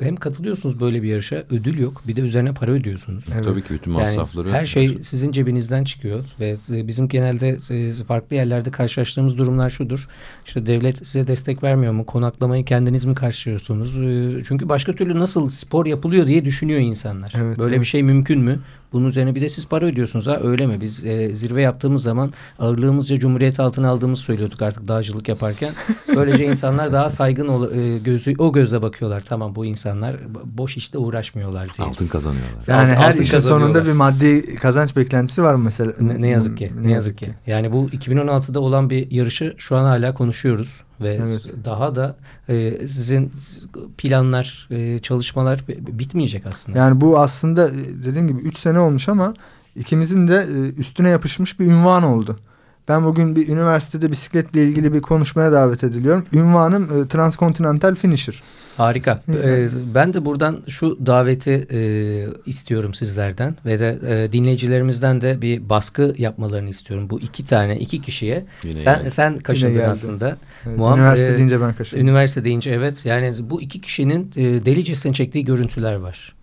[0.00, 2.02] hem katılıyorsunuz böyle bir yarışa ödül yok.
[2.06, 3.24] Bir de üzerine para ödüyorsunuz.
[3.34, 3.44] Evet.
[3.44, 4.50] Tabii ki bütün Yani masrafları.
[4.52, 10.08] her şey sizin cebinizden çıkıyor ve e, bizim genelde e, farklı yerlerde karşılaştığımız durumlar şudur.
[10.46, 12.06] İşte devlet size destek vermiyor mu?
[12.06, 13.98] Konaklamayı kendiniz mi karşılıyorsunuz?
[13.98, 17.32] E, Çünkü başka türlü nasıl spor yapılıyor diye düşünüyor insanlar.
[17.36, 17.80] Evet, Böyle evet.
[17.80, 18.60] bir şey mümkün mü?
[18.92, 20.80] Bunun üzerine bir de siz para ödüyorsunuz ha öyle mi?
[20.80, 25.72] Biz e, zirve yaptığımız zaman ağırlığımızca cumhuriyet altına aldığımızı söylüyorduk artık dağcılık yaparken.
[26.16, 29.22] Böylece insanlar daha saygın ol, e, gözü o gözle bakıyorlar.
[29.28, 31.88] Tamam bu insanlar boş işte uğraşmıyorlar diye.
[31.88, 32.50] altın kazanıyorlar.
[32.66, 35.92] Yani Altın- her altın işin sonunda bir maddi kazanç beklentisi var mı mesela?
[36.00, 36.72] Ne, ne yazık ki.
[36.82, 37.34] Ne, yazık ki.
[37.46, 41.42] Yani bu 2016'da olan bir yarışı şu an hala konuşuyoruz ve Evet.
[41.64, 42.16] daha da
[42.48, 43.32] e, sizin
[43.98, 46.78] planlar, e, çalışmalar bitmeyecek aslında.
[46.78, 49.34] Yani bu aslında e, dediğim gibi 3 sene olmuş ama
[49.76, 52.38] ikimizin de e, üstüne yapışmış bir ünvan oldu.
[52.88, 56.26] Ben bugün bir üniversitede bisikletle ilgili bir konuşmaya davet ediliyorum.
[56.32, 58.42] Ünvanım e, Transkontinental Finisher.
[58.76, 59.20] Harika.
[59.26, 59.32] Hı.
[59.32, 61.80] E, ben de buradan şu daveti e,
[62.46, 67.10] istiyorum sizlerden ve de e, dinleyicilerimizden de bir baskı yapmalarını istiyorum.
[67.10, 68.44] Bu iki tane, iki kişiye.
[68.64, 69.10] Yine sen yani.
[69.10, 70.36] sen kaşındın aslında.
[70.66, 72.06] Evet, Muam- Üniversite e, deyince ben kaçırdım.
[72.06, 73.06] Üniversite deyince evet.
[73.06, 76.34] Yani bu iki kişinin e, delicesine çektiği görüntüler var.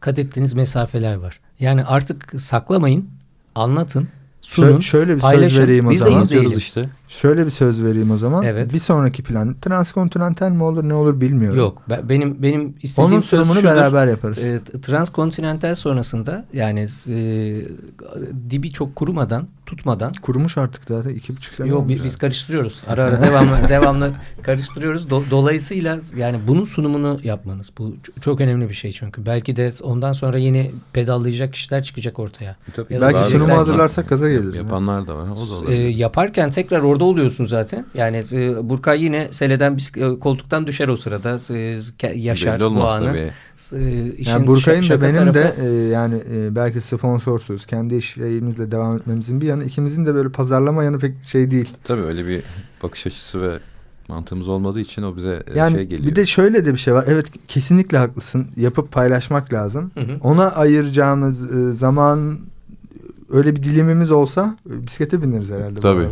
[0.00, 1.40] Kat ettiğiniz mesafeler var.
[1.60, 3.08] Yani artık saklamayın,
[3.54, 4.08] anlatın,
[4.48, 5.62] sunun, Şö- şöyle bir söz paylaşın.
[5.62, 6.20] vereyim o Biz de zaman.
[6.22, 6.46] izleyelim.
[6.46, 6.88] Anlatıyoruz işte.
[7.08, 8.44] Şöyle bir söz vereyim o zaman.
[8.44, 8.72] Evet.
[8.74, 11.58] Bir sonraki plan transkontinental mi olur ne olur bilmiyorum.
[11.58, 13.68] Yok, ben- benim benim istediğim Onun söz sunumunu şudur.
[13.68, 14.38] beraber yaparız.
[14.38, 17.56] E, transkontinental sonrasında yani e,
[18.50, 22.82] dibi çok kurumadan, tutmadan Kurumuş artık zaten iki buçuk sene Yok biz, biz karıştırıyoruz.
[22.88, 25.06] Ara ara devamlı devamlı karıştırıyoruz.
[25.06, 29.26] Do- dolayısıyla yani bunun sunumunu yapmanız bu çok önemli bir şey çünkü.
[29.26, 32.56] Belki de ondan sonra yeni pedallayacak kişiler çıkacak ortaya.
[32.76, 32.94] Tabii.
[32.94, 34.54] Ya da Belki sunumu hazırlarsak gaza geliriz.
[34.56, 35.28] Yapanlar da var.
[35.62, 37.84] O da E, yaparken tekrar orada oluyorsun zaten.
[37.94, 41.38] Yani e, Burkay yine seleden e, koltuktan düşer o sırada.
[41.54, 41.78] E,
[42.18, 43.06] yaşar Belli bu anı.
[43.06, 43.30] tabii.
[43.84, 48.70] E, işin Yani Burkay'ın da benim de tarafı- e, yani e, belki sponsorsuz kendi işlerimizle
[48.70, 51.70] devam etmemizin bir yanı ikimizin de böyle pazarlama yanı pek şey değil.
[51.84, 52.42] Tabii öyle bir
[52.82, 53.58] bakış açısı ve
[54.08, 56.10] mantığımız olmadığı için o bize e, Yani şey geliyor.
[56.10, 57.04] bir de şöyle de bir şey var.
[57.08, 58.46] Evet kesinlikle haklısın.
[58.56, 59.90] Yapıp paylaşmak lazım.
[59.94, 60.16] Hı hı.
[60.22, 62.38] Ona ayıracağımız e, zaman
[63.32, 65.76] öyle bir dilimimiz olsa e, bisiklete bineriz herhalde.
[65.76, 66.06] bu Tabii.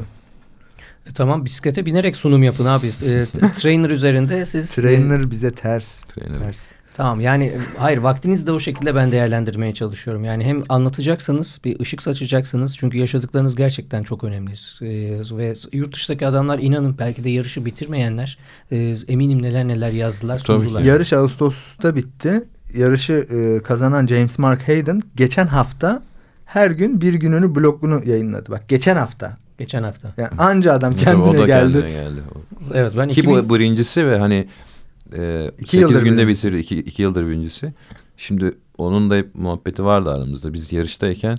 [1.10, 2.86] E, tamam bisiklete binerek sunum yapın abi.
[2.86, 4.78] E, trainer üzerinde siz...
[4.78, 6.00] e, Trainer bize ters.
[6.00, 6.38] Trainer.
[6.38, 6.56] ters.
[6.92, 10.24] Tamam yani e, hayır vaktinizi de o şekilde ben değerlendirmeye çalışıyorum.
[10.24, 14.52] Yani hem anlatacaksanız bir ışık saçacaksınız çünkü yaşadıklarınız gerçekten çok önemli.
[14.82, 18.38] Ee, ve yurt dışındaki adamlar inanın belki de yarışı bitirmeyenler
[18.72, 20.80] e, eminim neler neler yazdılar sundular.
[20.80, 22.44] Yarış Ağustos'ta bitti.
[22.74, 26.02] yarışı e, kazanan James Mark Hayden geçen hafta
[26.44, 28.50] her gün bir gününü blogunu yayınladı.
[28.50, 29.36] Bak geçen hafta.
[29.58, 30.12] Geçen hafta.
[30.16, 31.72] Yani anca adam kendine o da geldi.
[31.72, 32.20] kendine geldi.
[32.74, 34.46] Evet ben Ki 2000 bu birincisi ve hani
[35.18, 36.48] e, İki 8 yıldır günde birincisi.
[36.48, 36.60] bitirdi.
[36.60, 37.72] 2 iki, iki yıldır birincisi.
[38.16, 40.52] Şimdi onun da hep muhabbeti vardı aramızda.
[40.52, 41.38] Biz yarıştayken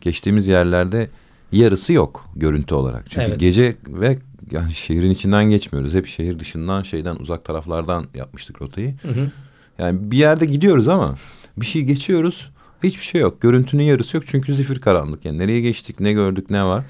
[0.00, 1.08] geçtiğimiz yerlerde
[1.52, 3.04] yarısı yok görüntü olarak.
[3.10, 3.40] Çünkü Evet.
[3.40, 4.18] gece ve
[4.50, 5.94] yani şehrin içinden geçmiyoruz.
[5.94, 8.94] Hep şehir dışından şeyden uzak taraflardan yapmıştık rotayı.
[9.02, 9.30] Hı hı.
[9.78, 11.14] Yani bir yerde gidiyoruz ama
[11.56, 12.50] bir şey geçiyoruz.
[12.82, 13.40] Hiçbir şey yok.
[13.40, 15.24] Görüntünün yarısı yok çünkü zifir karanlık.
[15.24, 16.84] Yani nereye geçtik, ne gördük, ne var.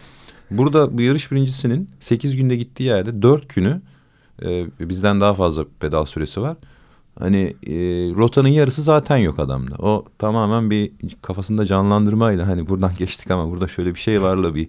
[0.50, 3.80] Burada bu yarış birincisinin 8 günde gittiği yerde 4 günü
[4.42, 6.56] e, bizden daha fazla pedal süresi var.
[7.18, 7.74] Hani e,
[8.16, 9.74] rotanın yarısı zaten yok adamda.
[9.78, 14.68] O tamamen bir kafasında canlandırmayla hani buradan geçtik ama burada şöyle bir şey varla bir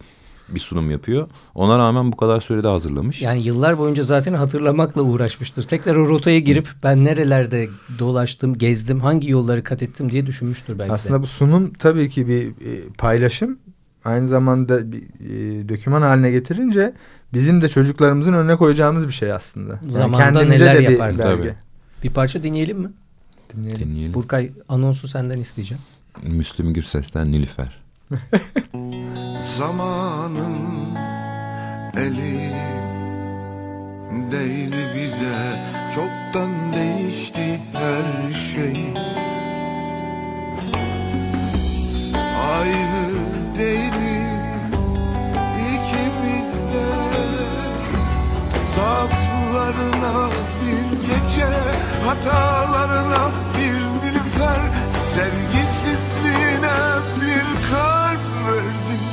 [0.49, 1.29] bir sunum yapıyor.
[1.55, 3.21] Ona rağmen bu kadar sürede hazırlamış.
[3.21, 5.63] Yani yıllar boyunca zaten hatırlamakla uğraşmıştır.
[5.63, 10.93] Tekrar o rotaya girip ben nerelerde dolaştım, gezdim, hangi yolları kat ettim diye düşünmüştür belki
[10.93, 11.21] Aslında de.
[11.21, 13.59] bu sunum tabii ki bir e, paylaşım.
[14.05, 16.93] Aynı zamanda bir e, döküman haline getirince
[17.33, 19.73] bizim de çocuklarımızın önüne koyacağımız bir şey aslında.
[19.73, 21.19] Yani Zamanında kendimize neler de bir yapardı.
[21.19, 21.37] belge.
[21.37, 21.55] Tabii.
[22.03, 22.89] Bir parça dinleyelim mi?
[23.55, 23.89] Dinleyelim.
[23.89, 24.13] Dinleyelim.
[24.13, 25.83] Burkay anonsu senden isteyeceğim.
[26.23, 27.81] Müslüm Gürses'ten Nilüfer.
[29.57, 30.55] Zamanın
[31.97, 32.51] eli
[34.31, 35.65] değdi bize
[35.95, 38.93] Çoktan değişti her şey
[42.51, 43.04] Aynı
[49.65, 50.29] Zaaflarına
[50.61, 51.47] bir gece
[52.05, 54.59] Hatalarına bir nilüfer.
[55.15, 56.77] Sevgisizliğine
[57.21, 59.05] bir kalp verdim.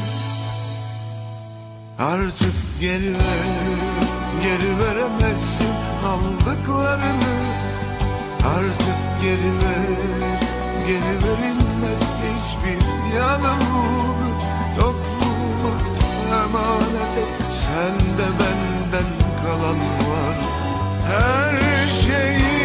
[1.99, 3.49] Artık geri ver,
[4.43, 5.75] geri veremezsin
[6.07, 7.35] aldıklarını.
[8.47, 9.97] Artık geri ver,
[10.87, 14.33] geri verilmez hiçbir yanılgı
[14.77, 15.75] Yokluğuma
[16.45, 18.42] emanet et, sende benden
[19.43, 20.37] kalan var.
[21.07, 22.62] Her şeyi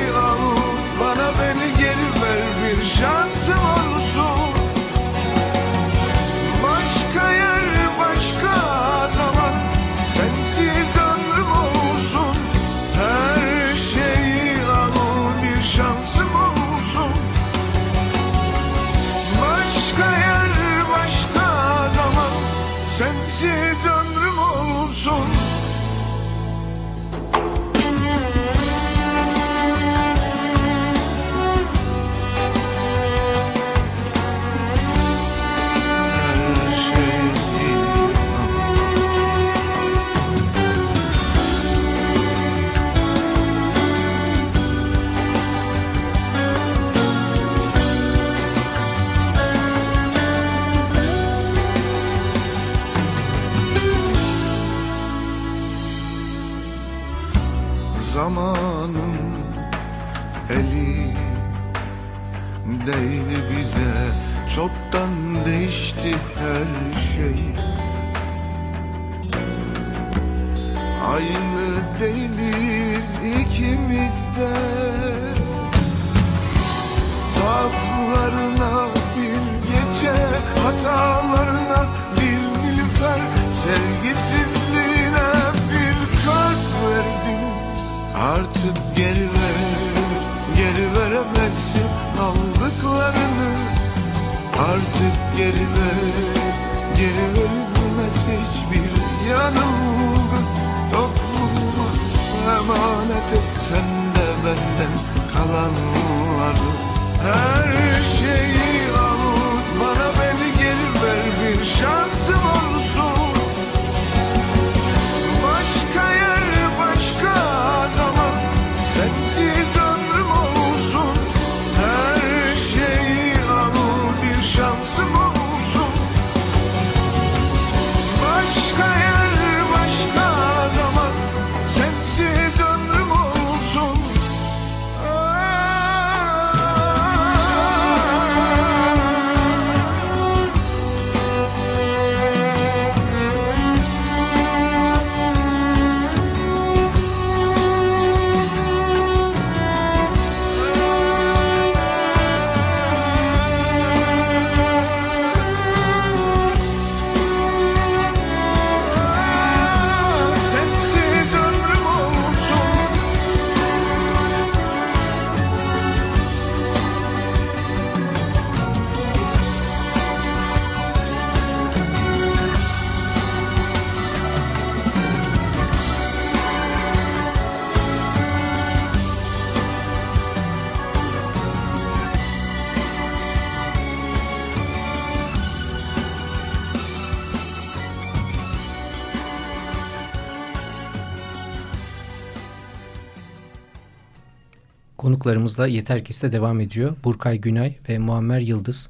[195.27, 196.95] Konuklarımızla Yeter Kis'te devam ediyor.
[197.03, 198.89] Burkay Günay ve Muammer Yıldız.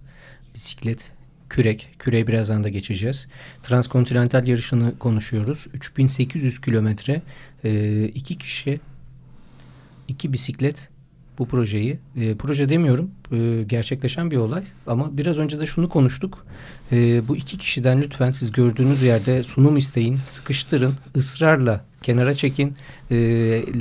[0.55, 1.11] Bisiklet,
[1.49, 1.89] kürek.
[1.99, 3.27] Küreğe birazdan da geçeceğiz.
[3.63, 5.67] Transkontinental yarışını konuşuyoruz.
[5.73, 7.21] 3800 kilometre.
[8.07, 8.79] iki kişi,
[10.07, 10.89] iki bisiklet
[11.39, 11.99] bu projeyi.
[12.15, 13.11] E, proje demiyorum.
[13.31, 14.63] e, gerçekleşen bir olay.
[14.87, 16.45] Ama biraz önce de şunu konuştuk.
[16.91, 20.15] E, bu iki kişiden lütfen siz gördüğünüz yerde sunum isteyin.
[20.25, 20.93] Sıkıştırın.
[21.15, 22.73] ısrarla kenara çekin.
[23.11, 23.15] E,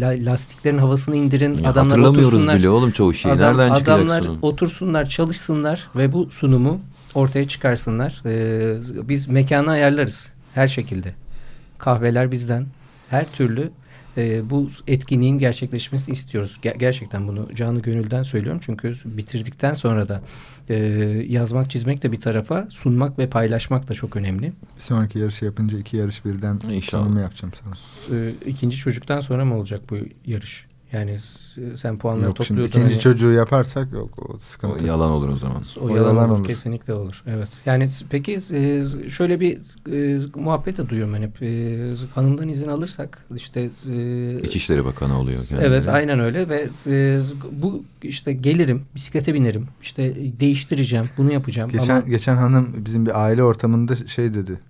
[0.00, 1.54] la- lastiklerin havasını indirin.
[1.54, 2.58] Ya adamlar hatırlamıyoruz otursunlar.
[2.58, 3.32] bile oğlum çoğu şeyi.
[3.34, 4.38] Adam- Nereden adamlar sunum?
[4.42, 6.80] otursunlar, çalışsınlar ve bu sunumu
[7.14, 8.22] ortaya çıkarsınlar.
[8.26, 11.14] Ee, biz mekanı ayarlarız her şekilde.
[11.78, 12.66] Kahveler bizden.
[13.10, 13.70] Her türlü
[14.16, 16.58] e, bu etkinliğin gerçekleşmesini istiyoruz.
[16.62, 18.60] Ger- gerçekten bunu canı gönülden söylüyorum.
[18.64, 20.22] Çünkü bitirdikten sonra da
[20.68, 20.74] e,
[21.28, 24.52] yazmak, çizmek de bir tarafa, sunmak ve paylaşmak da çok önemli.
[24.76, 27.20] Bir sonraki yarışı yapınca iki yarış birden İnşallah.
[27.20, 27.74] yapacağım sana.
[28.18, 30.66] Ee, ikinci çocuktan sonra mı olacak bu yarış?
[30.92, 31.16] Yani
[31.76, 32.68] sen puanları Yok şimdi topluyordun.
[32.78, 34.84] ikinci hani- çocuğu yaparsak yok o O sıkıntı.
[34.86, 35.62] yalan olur o zaman.
[35.80, 36.48] O O yalan, yalan olur, olur.
[36.48, 37.22] Kesinlikle olur.
[37.26, 37.48] Evet.
[37.66, 39.58] Yani peki e, şöyle bir
[39.92, 41.42] e, muhabbet de duyuyorum ben hep.
[41.42, 45.44] E, hanımdan izin alırsak işte e, İçişleri Bakanı oluyor.
[45.48, 45.66] kendine.
[45.66, 47.20] Evet aynen öyle ve e,
[47.52, 53.22] bu işte gelirim bisiklete binerim işte değiştireceğim bunu yapacağım Geçen ama geçen hanım bizim bir
[53.24, 54.60] aile ortamında şey dedi.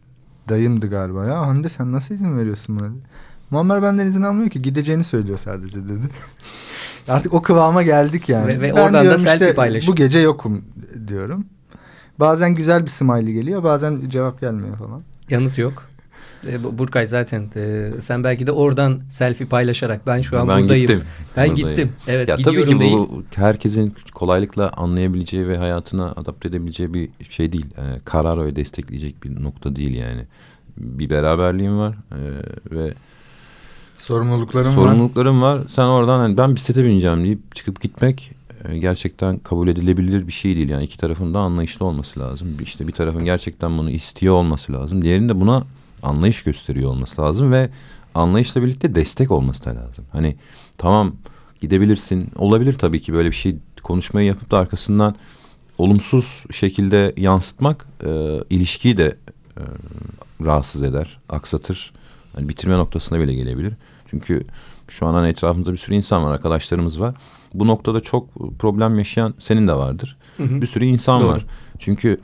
[0.48, 1.24] Dayımdı galiba.
[1.26, 2.88] Ya Hande sen nasıl izin veriyorsun buna?
[3.50, 6.00] Muammer benden izin almıyor ki gideceğini söylüyor sadece dedi.
[7.08, 8.46] Artık o kıvama geldik yani.
[8.46, 9.92] Ve- ve Ben oradan da selfie işte, paylaşım.
[9.92, 10.64] Bu gece yokum
[11.08, 11.46] diyorum.
[12.20, 15.02] Bazen güzel bir smiley geliyor bazen cevap gelmiyor falan.
[15.30, 15.86] yanıt yok.
[16.48, 20.62] E, bu- Burkay zaten e, sen belki de oradan selfie paylaşarak ben şu an ben
[20.62, 20.86] buradayım.
[20.86, 21.02] gittim.
[21.36, 21.68] Ben Buradayım.
[21.68, 21.92] gittim.
[22.06, 22.92] Evet ya tabii gidiyorum ki değil.
[22.96, 27.66] bu herkesin kolaylıkla anlayabileceği ve hayatına adapte edebileceği bir şey değil.
[27.78, 30.22] Ee, karar ve destekleyecek bir nokta değil yani.
[30.76, 32.16] Bir beraberliğim var ee,
[32.76, 32.94] ve
[33.96, 34.74] Sorumluluklarım var.
[34.74, 35.60] sorumluluklarım var.
[35.68, 38.32] Sen oradan hani ben bisiklete bineceğim deyip çıkıp gitmek
[38.68, 40.68] e, gerçekten kabul edilebilir bir şey değil.
[40.68, 42.48] Yani iki tarafın da anlayışlı olması lazım.
[42.62, 45.02] İşte bir tarafın gerçekten bunu istiyor olması lazım.
[45.02, 45.64] Diğerinin de buna
[46.02, 47.70] anlayış gösteriyor olması lazım ve
[48.14, 50.04] anlayışla birlikte destek olması da lazım.
[50.12, 50.36] Hani
[50.78, 51.12] tamam
[51.60, 52.28] gidebilirsin.
[52.36, 55.14] Olabilir tabii ki böyle bir şey konuşmayı yapıp da arkasından
[55.78, 59.16] olumsuz şekilde yansıtmak e, ilişkiyi de
[59.58, 59.62] e,
[60.44, 61.92] rahatsız eder, aksatır.
[62.34, 63.72] Hani bitirme noktasına bile gelebilir.
[64.10, 64.42] Çünkü
[64.88, 67.14] şu an hani etrafımızda bir sürü insan var, arkadaşlarımız var.
[67.54, 70.16] Bu noktada çok problem yaşayan senin de vardır.
[70.36, 70.60] Hı hı.
[70.60, 71.28] Bir sürü insan Doğru.
[71.28, 71.46] var.
[71.78, 72.20] Çünkü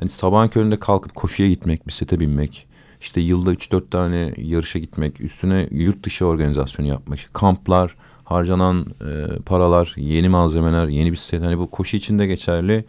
[0.00, 2.66] hani sabahın köründe kalkıp koşuya gitmek, bisiklete binmek,
[3.00, 9.94] işte yılda 3-4 tane yarışa gitmek, üstüne yurt dışı organizasyonu yapmak, kamplar, harcanan e, paralar,
[9.96, 11.42] yeni malzemeler, yeni bisiklet.
[11.42, 12.84] Hani bu koşu için de geçerli,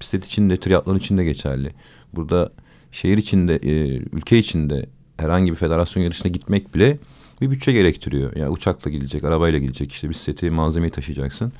[0.00, 1.74] bisiklet için de, triatlon için de geçerli.
[2.12, 2.52] Burada
[2.92, 6.98] şehir içinde, e, ülke içinde herhangi bir federasyon yarışına gitmek bile
[7.40, 8.36] bir bütçe gerektiriyor.
[8.36, 11.52] Yani uçakla gidecek, arabayla gidecek, işte bisikleti, malzemeyi taşıyacaksın.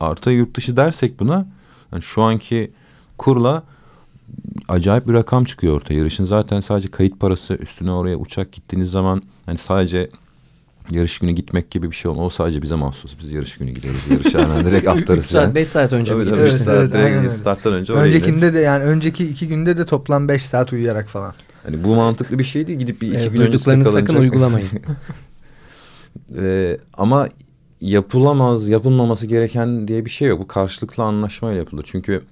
[0.00, 1.46] Artı yurt dışı dersek buna,
[1.92, 2.70] yani şu anki
[3.18, 3.62] kurla
[4.68, 5.94] acayip bir rakam çıkıyor ortaya.
[5.94, 10.10] Yarışın zaten sadece kayıt parası üstüne oraya uçak gittiğiniz zaman hani sadece
[10.90, 12.24] yarış günü gitmek gibi bir şey olmaz.
[12.26, 13.18] O sadece bize mahsus.
[13.22, 14.10] Biz yarış günü gideriz.
[14.10, 15.26] Yarışa hemen direkt 3 atlarız.
[15.26, 15.54] saat yani.
[15.54, 16.22] 5 saat önce mi?
[16.22, 18.54] Üç Evet, saat evet, direkt aynen starttan önce oraya Öncekinde gideriz.
[18.54, 21.34] de yani önceki iki günde de toplam 5 saat uyuyarak falan.
[21.62, 22.78] Hani bu mantıklı bir şey değil.
[22.78, 24.68] Gidip bir iki Evet, gün öncesinde duyduklarınızı sakın uygulamayın.
[26.38, 27.28] Ee, ama
[27.80, 30.40] yapılamaz, yapılmaması gereken diye bir şey yok.
[30.40, 31.84] Bu karşılıklı anlaşmayla yapılır.
[31.92, 32.22] Çünkü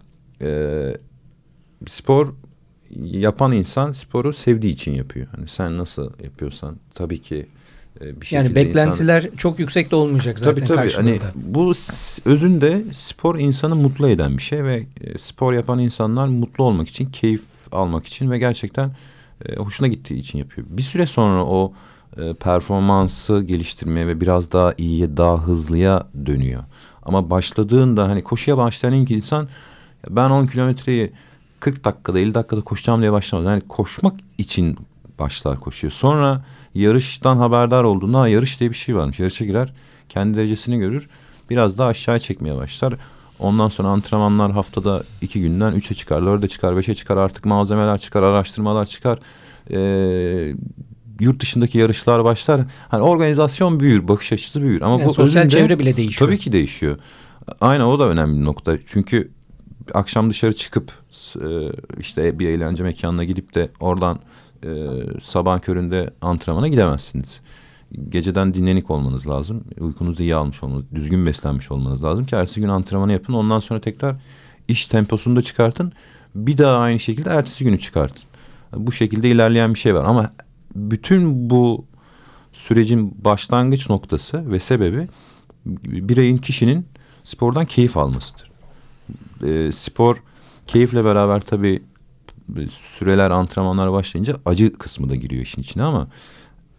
[0.43, 0.73] e,
[1.87, 2.35] spor
[3.01, 5.27] yapan insan sporu sevdiği için yapıyor.
[5.37, 7.47] Hani sen nasıl yapıyorsan tabii ki
[8.01, 10.77] e, bir şekilde yani insan- beklentiler çok yüksek de olmayacak zaten Tabii tabii.
[10.93, 11.33] Hani karşılığında.
[11.35, 16.65] bu s- özünde spor insanı mutlu eden bir şey ve e, spor yapan insanlar mutlu
[16.65, 18.91] olmak için, keyif almak için ve gerçekten
[19.47, 20.67] e, hoşuna gittiği için yapıyor.
[20.71, 21.73] Bir süre sonra o
[22.17, 26.63] e, performansı geliştirmeye ve biraz daha iyiye, daha hızlıya dönüyor.
[27.03, 29.43] Ama başladığında hani koşuya başlayan ilk insan
[30.09, 31.13] "Ya ben 10 kilometreyi
[31.61, 33.47] 40 dakikada 50 dakikada koşacağım diye başlamaz.
[33.47, 34.77] Yani koşmak için
[35.19, 35.93] başlar koşuyor.
[35.93, 39.21] Sonra yarıştan haberdar olduğunda "Ha, yarış diye bir şey varmış.
[39.21, 39.73] Yarışa girer
[40.09, 41.09] kendi derecesini görür.
[41.51, 42.95] Biraz daha aşağıya çekmeye başlar.
[43.41, 47.17] Ondan sonra antrenmanlar haftada iki günden üçe çıkar, dörde çıkar, beşe çıkar.
[47.17, 49.19] Artık malzemeler çıkar, araştırmalar çıkar.
[49.71, 50.55] Ee,
[51.21, 52.61] yurt dışındaki yarışlar başlar.
[52.89, 54.81] Hani organizasyon büyür, bakış açısı büyür.
[54.81, 56.29] Ama Yani bu sosyal özünde- çevre bile değişiyor.
[56.29, 56.99] Tabii ki değişiyor.
[57.61, 58.79] Aynen o da önemli bir nokta.
[58.87, 59.31] Çünkü
[59.95, 60.93] akşam dışarı çıkıp
[61.37, 61.49] e,
[62.01, 64.19] işte bir eğlence mekanına gidip de oradan
[64.65, 64.69] e,
[65.23, 67.41] sabah köründe antrenmana gidemezsiniz.
[68.09, 69.65] Geceden dinlenik olmanız lazım.
[69.81, 73.33] Uykunuzu iyi almış olmanız, düzgün beslenmiş olmanız lazım ki ertesi gün antrenmanı yapın.
[73.33, 74.17] Ondan sonra tekrar
[74.69, 75.93] iş temposunu da çıkartın.
[76.35, 78.23] Bir daha aynı şekilde ertesi günü çıkartın.
[78.77, 80.33] Bu şekilde ilerleyen bir şey var ama
[80.75, 81.85] bütün bu
[82.53, 85.09] sürecin başlangıç noktası ve sebebi
[85.67, 86.87] bireyin kişinin
[87.25, 88.51] spordan keyif almasıdır.
[89.47, 90.23] E, spor
[90.67, 91.83] keyifle beraber tabii
[92.99, 96.09] süreler antrenmanlar başlayınca acı kısmı da giriyor işin içine ama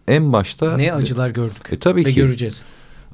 [0.08, 2.16] en başta Ne acılar gördük E, tabii ve ki.
[2.22, 2.64] göreceğiz.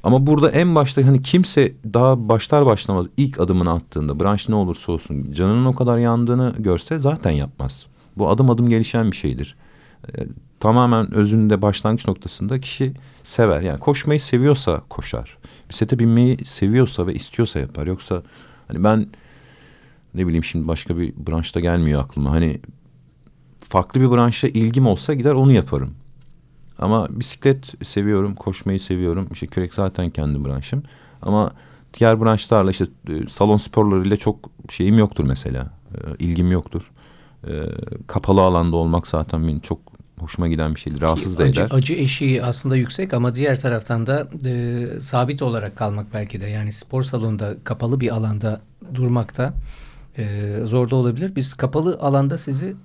[0.02, 4.92] ama burada en başta hani kimse daha başlar başlamaz ilk adımını attığında branş ne olursa
[4.92, 7.86] olsun canının o kadar yandığını görse zaten yapmaz.
[8.16, 9.56] Bu adım adım gelişen bir şeydir.
[10.18, 10.26] Ee,
[10.60, 13.60] tamamen özünde başlangıç noktasında kişi sever.
[13.60, 15.38] Yani koşmayı seviyorsa koşar.
[15.70, 17.86] Bisiklete binmeyi seviyorsa ve istiyorsa yapar.
[17.86, 18.22] Yoksa
[18.68, 19.06] hani ben
[20.14, 22.30] ne bileyim şimdi başka bir branşta gelmiyor aklıma.
[22.30, 22.60] Hani
[23.60, 25.94] farklı bir branşa ilgim olsa gider onu yaparım.
[26.78, 29.28] Ama bisiklet seviyorum, koşmayı seviyorum.
[29.32, 30.82] İşte kürek zaten kendi branşım.
[31.22, 31.52] Ama
[31.98, 35.70] diğer branşlarla işte e, salon sporlarıyla çok şeyim yoktur mesela.
[35.94, 36.90] E, ilgim yoktur.
[37.48, 37.52] E,
[38.06, 39.78] kapalı alanda olmak zaten benim çok
[40.18, 41.00] hoşuma giden bir şeydir.
[41.00, 41.68] Rahatsız da acı, eder.
[41.70, 46.72] acı eşiği aslında yüksek ama diğer taraftan da e, sabit olarak kalmak belki de yani
[46.72, 48.60] spor salonunda kapalı bir alanda
[48.94, 49.54] durmakta
[50.18, 51.36] e, zor da olabilir.
[51.36, 52.76] Biz kapalı alanda sizi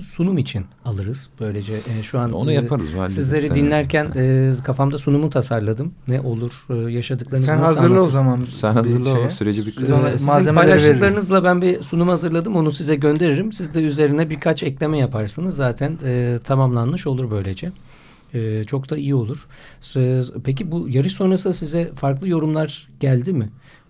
[0.00, 1.30] sunum için alırız.
[1.40, 2.88] Böylece e, şu an Onu e, yaparız.
[2.90, 3.14] hallederiz.
[3.14, 5.92] Sizleri Sen- dinlerken e, kafamda sunumu tasarladım.
[6.08, 8.40] Ne olur e, yaşadıklarınızı Sen nasıl hazırla o zaman.
[8.40, 10.54] Sen hazırla o süreci bir Ee, sizin malzemeleri veririz.
[10.54, 12.56] paylaştıklarınızla ben bir sunum hazırladım.
[12.56, 13.52] Onu size gönderirim.
[13.52, 15.56] Siz de üzerine birkaç ekleme yaparsınız.
[15.56, 17.72] Zaten e, tamamlanmış olur böylece.
[18.34, 19.46] E, çok da iyi olur.
[19.80, 23.48] Siz- Peki bu yarış sonrası size farklı yorumlar geldi mi?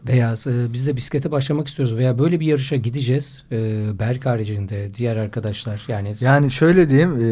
[0.09, 3.45] Veya e, biz de bisiklete başlamak istiyoruz veya böyle bir yarışa gideceğiz.
[3.53, 7.17] E, Berk haricinde diğer arkadaşlar yani, Yani şöyle diyeyim.
[7.17, 7.29] e,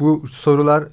[0.00, 0.84] bu sorular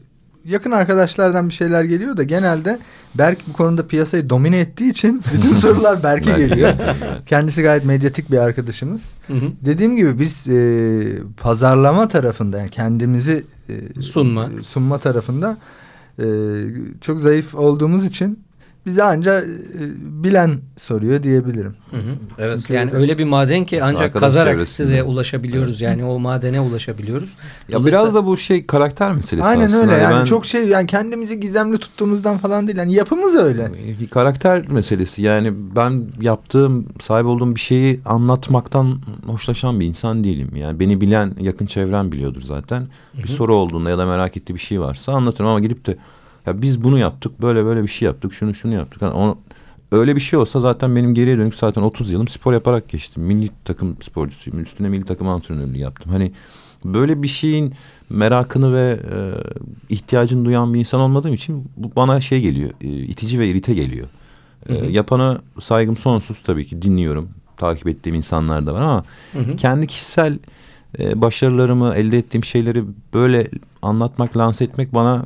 [0.45, 2.79] yakın arkadaşlardan bir şeyler geliyor da genelde
[3.15, 6.73] Berk bu konuda piyasayı domine ettiği için bütün sorular Berk'e geliyor.
[7.25, 9.13] Kendisi gayet medyatik bir arkadaşımız.
[9.27, 9.51] Hı hı.
[9.65, 14.49] Dediğim gibi biz e, pazarlama tarafında yani kendimizi e, Sunma.
[14.67, 15.57] sunma tarafında
[16.19, 16.25] e,
[17.01, 18.44] çok zayıf olduğumuz için
[18.85, 19.45] bize anca e,
[20.23, 21.75] bilen soruyor diyebilirim.
[21.91, 22.01] Hı hı.
[22.39, 24.87] Evet Çünkü- yani öyle bir maden ki ancak Arkadaş kazarak çevresinde.
[24.87, 25.81] size ulaşabiliyoruz.
[25.81, 27.29] Yani o madene ulaşabiliyoruz.
[27.69, 29.81] Ya Dolayısıyla- biraz da bu şey karakter meselesi Aynen aslında.
[29.81, 32.77] öyle Hani yani ben- çok şey yani kendimizi gizemli tuttuğumuzdan falan değil.
[32.77, 33.71] Yani yapımız öyle.
[34.01, 40.49] Bir karakter meselesi yani ben yaptığım sahip olduğum bir şeyi anlatmaktan hoşlaşan bir insan değilim.
[40.55, 42.87] Yani beni bilen yakın çevrem biliyordur zaten.
[43.23, 45.97] Bir soru olduğunda ya da merak ettiği bir şey varsa anlatırım ama gidip de
[46.45, 49.01] ya biz bunu yaptık böyle böyle bir şey yaptık şunu şunu yaptık.
[49.01, 49.37] Yani onu,
[49.91, 53.23] öyle bir şey olsa zaten benim geriye dönük zaten 30 yılım spor yaparak geçtim.
[53.23, 54.59] Milli takım sporcusuyum.
[54.59, 56.11] Üstüne milli takım antrenörlüğü yaptım.
[56.11, 56.31] Hani
[56.85, 57.73] böyle bir şeyin
[58.09, 59.17] merakını ve e,
[59.89, 62.69] ihtiyacını duyan bir insan olmadığım için bu bana şey geliyor.
[62.81, 64.07] e, itici ve irite geliyor.
[64.69, 64.85] E, Hı hı.
[64.85, 67.29] yapana saygım sonsuz tabii ki dinliyorum.
[67.57, 69.55] Takip ettiğim insanlar da var ama Hı hı.
[69.55, 70.39] kendi kişisel
[70.99, 72.83] e, başarılarımı, elde ettiğim şeyleri
[73.13, 73.47] böyle
[73.81, 75.25] anlatmak, lanse etmek bana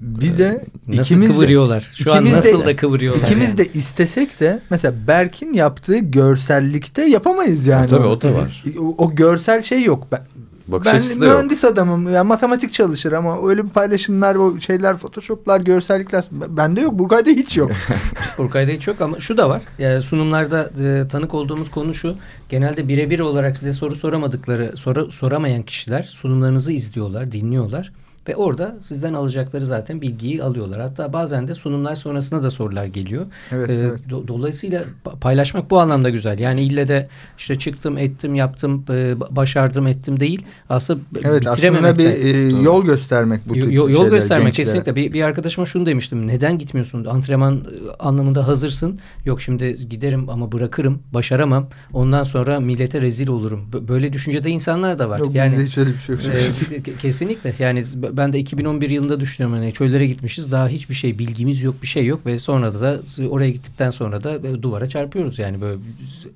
[0.00, 1.90] Bir de Nasıl ikimiz de, kıvırıyorlar?
[1.94, 3.22] Şu an nasıl de- da kıvırıyorlar?
[3.22, 3.58] ikimiz yani.
[3.58, 7.86] de istesek de mesela Berk'in yaptığı görsellikte yapamayız yani.
[7.86, 8.08] tabii onu.
[8.12, 8.64] o da var.
[8.78, 10.06] O, o görsel şey yok.
[10.12, 10.20] Ben,
[10.68, 11.34] Bakış ben açısı da yok.
[11.34, 12.12] mühendis adamım.
[12.12, 16.98] Yani matematik çalışır ama öyle bir paylaşımlar, o şeyler, photoshoplar, görsellikler bende yok.
[16.98, 17.70] Burkay'da hiç yok.
[18.38, 19.62] Burkay'da hiç yok ama şu da var.
[19.78, 22.14] Yani sunumlarda e, tanık olduğumuz konu şu.
[22.48, 27.92] Genelde birebir olarak size soru soramadıkları, soru, soramayan kişiler sunumlarınızı izliyorlar, dinliyorlar.
[28.28, 30.80] Ve orada sizden alacakları zaten bilgiyi alıyorlar.
[30.80, 33.26] Hatta bazen de sunumlar sonrasında da sorular geliyor.
[33.52, 34.00] Evet, Ee, evet.
[34.10, 36.38] do- dolayısıyla pa- paylaşmak bu anlamda güzel.
[36.38, 37.08] Yani ille de
[37.38, 40.42] işte çıktım, ettim, yaptım, e, ba- başardım, ettim değil.
[40.68, 42.28] Aslında Evet aslında bir e,
[42.62, 44.64] yol göstermek bu Yo- tip yo- yol şeyler göstermek gençlere.
[44.64, 44.96] kesinlikle.
[44.96, 46.26] Bir, bir arkadaşıma şunu demiştim.
[46.26, 47.04] Neden gitmiyorsun?
[47.04, 47.60] Antrenman e,
[47.98, 48.98] anlamında hazırsın.
[49.24, 50.98] Yok şimdi giderim ama bırakırım.
[51.14, 51.68] Başaramam.
[51.92, 53.60] Ondan sonra millete rezil olurum.
[53.88, 55.18] Böyle düşüncede insanlar da var.
[55.18, 56.24] Yok, yani bizde hiç öyle bir şey yok.
[56.72, 57.54] e, ke- kesinlikle.
[57.58, 57.84] Yani
[58.16, 59.58] ben de 2011 yılında düşünüyorum.
[59.58, 60.52] Hani çöllere gitmişiz.
[60.52, 64.24] Daha hiçbir şey bilgimiz yok, bir şey yok ve sonra da da oraya gittikten sonra
[64.24, 65.80] da e, duvara çarpıyoruz yani böyle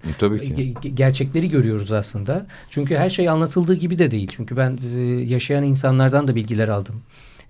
[0.04, 0.54] E, tabii ki.
[0.54, 2.46] Ge- ge- gerçekleri görüyoruz aslında.
[2.70, 4.28] Çünkü her şey anlatıldığı gibi de değil.
[4.36, 6.94] Çünkü ben e, yaşayan insanlardan da bilgiler aldım.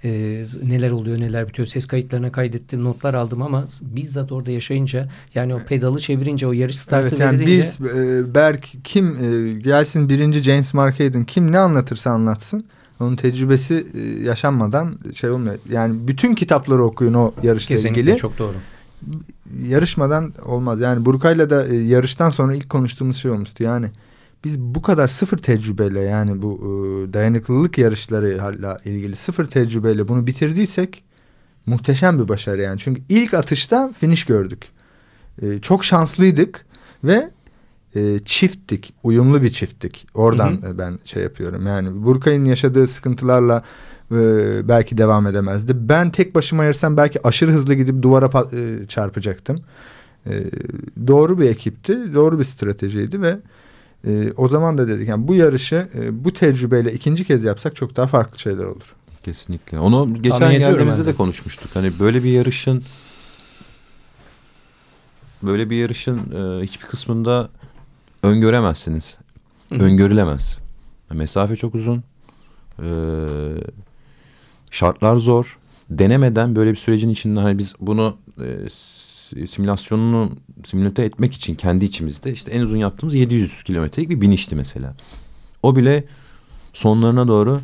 [0.04, 0.08] E,
[0.44, 5.54] z- neler oluyor neler bitiyor ses kayıtlarına kaydettim notlar aldım ama bizzat orada yaşayınca yani
[5.54, 10.08] o pedalı çevirince o yarış startı Evet, yani verilince biz e, Berk kim e, gelsin
[10.08, 12.64] birinci James Markayden kim ne anlatırsa anlatsın.
[13.00, 15.58] Onun tecrübesi e, yaşanmadan şey olmuyor.
[15.70, 18.16] Yani bütün kitapları okuyun o yarışla kesinlikle ilgili.
[18.16, 18.56] çok doğru.
[19.68, 20.80] Yarışmadan olmaz.
[20.80, 23.62] Yani Burkay'la da e, yarıştan sonra ilk konuştuğumuz şey olmuştu.
[23.62, 23.86] Yani
[24.44, 30.26] biz bu kadar sıfır tecrübeyle yani bu e, dayanıklılık yarışları hala ilgili sıfır tecrübeyle bunu
[30.26, 31.04] bitirdiysek
[31.66, 32.78] muhteşem bir başarı yani.
[32.78, 34.68] Çünkü ilk atışta finish gördük.
[35.62, 36.66] Çok şanslıydık
[37.04, 37.30] ve
[37.94, 38.94] e, çifttik.
[39.02, 40.06] Uyumlu bir çifttik.
[40.14, 41.66] Oradan Hı e, ben şey yapıyorum.
[41.66, 43.62] Yani Burkay'ın yaşadığı sıkıntılarla
[44.12, 44.18] e,
[44.68, 45.88] belki devam edemezdi.
[45.88, 49.58] Ben tek başıma yarışsam belki aşırı hızlı gidip duvara e, çarpacaktım.
[50.26, 50.44] E,
[51.06, 53.38] doğru bir ekipti, doğru bir stratejiydi ve
[54.06, 57.96] e, o zaman da dedik yani bu yarışı e, bu tecrübeyle ikinci kez yapsak çok
[57.96, 58.94] daha farklı şeyler olur.
[59.22, 59.78] Kesinlikle.
[59.78, 61.70] Onu geçen Tahmin geldiğimizde de konuşmuştuk.
[61.74, 62.84] Hani böyle bir yarışın
[65.42, 67.48] böyle bir yarışın e, hiçbir kısmında
[68.24, 69.16] öngöremezsiniz.
[69.72, 69.78] Hı.
[69.78, 70.58] Öngörülemez.
[71.10, 72.02] Mesafe çok uzun.
[72.82, 72.86] E,
[74.70, 75.58] şartlar zor.
[75.90, 80.30] Denemeden böyle bir sürecin içinde hani biz bunu e, simülasyonunu
[80.64, 84.94] simülte etmek için kendi içimizde işte en uzun yaptığımız 700 kilometrelik bir binişti mesela.
[85.62, 86.04] O bile
[86.72, 87.60] sonlarına doğru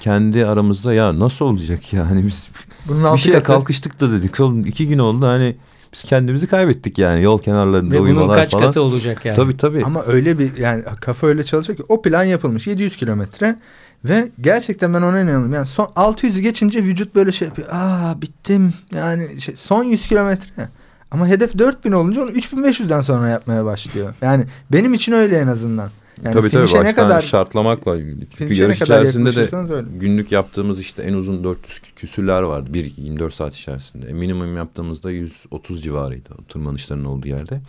[0.00, 2.48] kendi aramızda ya nasıl olacak ya hani biz
[2.88, 5.56] Bunun bir şeye katı- kalkıştık da dedik oğlum iki gün oldu hani
[5.96, 8.64] biz kendimizi kaybettik yani yol kenarlarında Ve bunun uyumalar kaç falan.
[8.64, 9.36] katı olacak yani?
[9.36, 9.84] Tabii tabii.
[9.84, 13.56] Ama öyle bir yani kafa öyle çalışıyor ki o plan yapılmış 700 kilometre
[14.04, 15.52] ve gerçekten ben ona inanıyorum.
[15.52, 17.68] Yani son 600'ü geçince vücut böyle şey yapıyor.
[17.70, 18.74] Aa bittim.
[18.94, 20.68] Yani şey, son 100 kilometre.
[21.10, 24.14] Ama hedef 4000 olunca onu 3500'den sonra yapmaya başlıyor.
[24.22, 25.90] Yani benim için öyle en azından.
[26.24, 28.26] Yani tabii tabii finish'e ne baştan kadar şartlamakla ilgili.
[28.38, 29.88] Çünkü yarış içerisinde de öyle.
[29.98, 32.74] günlük yaptığımız işte en uzun 400 küsürler vardı.
[32.74, 34.06] Bir 24 saat içerisinde.
[34.06, 37.60] E, minimum yaptığımızda 130 civarıydı tırmanışların olduğu yerde.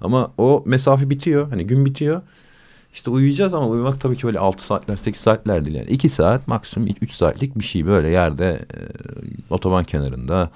[0.00, 1.48] Ama o mesafe bitiyor.
[1.48, 2.22] Hani gün bitiyor.
[2.96, 5.90] İşte uyuyacağız ama uyumak tabii ki öyle 6 saatler 8 saatler değil yani.
[5.90, 8.78] 2 saat maksimum 3 saatlik bir şey böyle yerde e,
[9.50, 10.50] otoban kenarında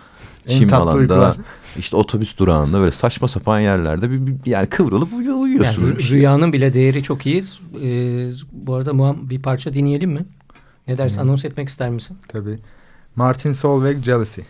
[0.49, 1.37] En çim alanda uykular.
[1.79, 5.91] işte otobüs durağında böyle saçma sapan yerlerde bir, bir- yani kıvrılıp uyu- uyuyorsunuz.
[5.91, 6.19] Yani şey.
[6.19, 7.43] rüyanın bile değeri çok iyi.
[7.83, 10.25] Ee, bu arada Muam bir parça dinleyelim mi?
[10.89, 11.19] Ne dersin?
[11.19, 12.17] Anons etmek ister misin?
[12.29, 12.59] Tabii.
[13.17, 14.41] Martin Solveig Jealousy.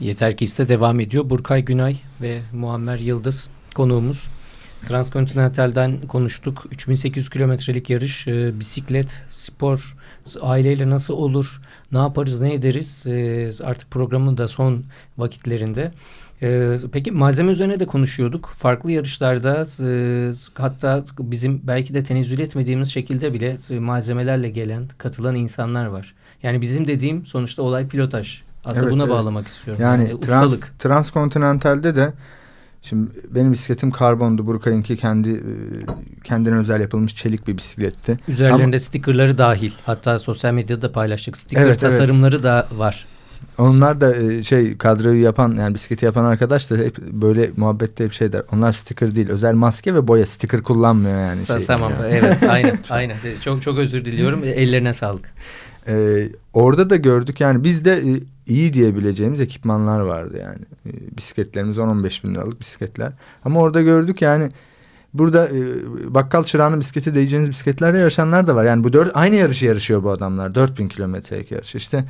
[0.00, 1.30] Yeter ki iste devam ediyor.
[1.30, 4.28] Burkay Günay ve Muammer Yıldız konuğumuz.
[4.88, 6.66] Transkontinental'den konuştuk.
[6.70, 9.96] 3800 kilometrelik yarış, e, bisiklet, spor,
[10.40, 11.60] aileyle nasıl olur,
[11.92, 14.84] ne yaparız, ne ederiz e, artık programın da son
[15.18, 15.92] vakitlerinde.
[16.42, 18.46] E, peki malzeme üzerine de konuşuyorduk.
[18.56, 25.34] Farklı yarışlarda e, hatta bizim belki de tenezzül etmediğimiz şekilde bile e, malzemelerle gelen, katılan
[25.34, 26.14] insanlar var.
[26.42, 28.42] Yani bizim dediğim sonuçta olay pilotaj.
[28.64, 29.12] Aslında Evet, buna evet.
[29.12, 29.82] bağlamak istiyorum.
[29.82, 30.78] Yani Yani trans, ustalık.
[30.78, 32.12] transkontinentalde de
[32.82, 34.46] şimdi benim bisikletim karbondu.
[34.46, 35.40] Burkay'ınki kendi e,
[36.24, 38.18] kendine özel yapılmış çelik bir bisikletti.
[38.28, 39.72] Üzerlerinde stickerları dahil.
[39.86, 41.36] Hatta sosyal medyada da paylaştık.
[41.36, 41.80] Sticker Evet, evet.
[41.80, 43.06] tasarımları da var.
[43.58, 48.12] Onlar da e, şey kadroyu yapan yani bisikleti yapan arkadaş da hep böyle muhabbette hep
[48.12, 48.42] şey der.
[48.52, 51.40] Onlar sticker değil özel maske ve boya sticker kullanmıyor yani.
[51.42, 51.64] Sa- şey.
[51.66, 53.16] tamam evet aynen aynen.
[53.40, 54.40] Çok çok özür diliyorum.
[54.44, 55.24] Ellerine sağlık.
[55.88, 58.20] Ee, orada da gördük yani bizde e,
[58.50, 60.64] iyi diyebileceğimiz ekipmanlar vardı yani.
[60.86, 63.12] E, bisikletlerimiz 10-15 bin liralık bisikletler.
[63.44, 64.48] Ama orada gördük yani
[65.14, 65.60] burada e,
[66.14, 68.64] bakkal çırağının bisikleti diyeceğiniz bisikletlerle yarışanlar da var.
[68.64, 70.54] Yani bu dört aynı yarışı yarışıyor bu adamlar.
[70.54, 71.74] 4000 kilometrelik yarış.
[71.74, 72.04] İşte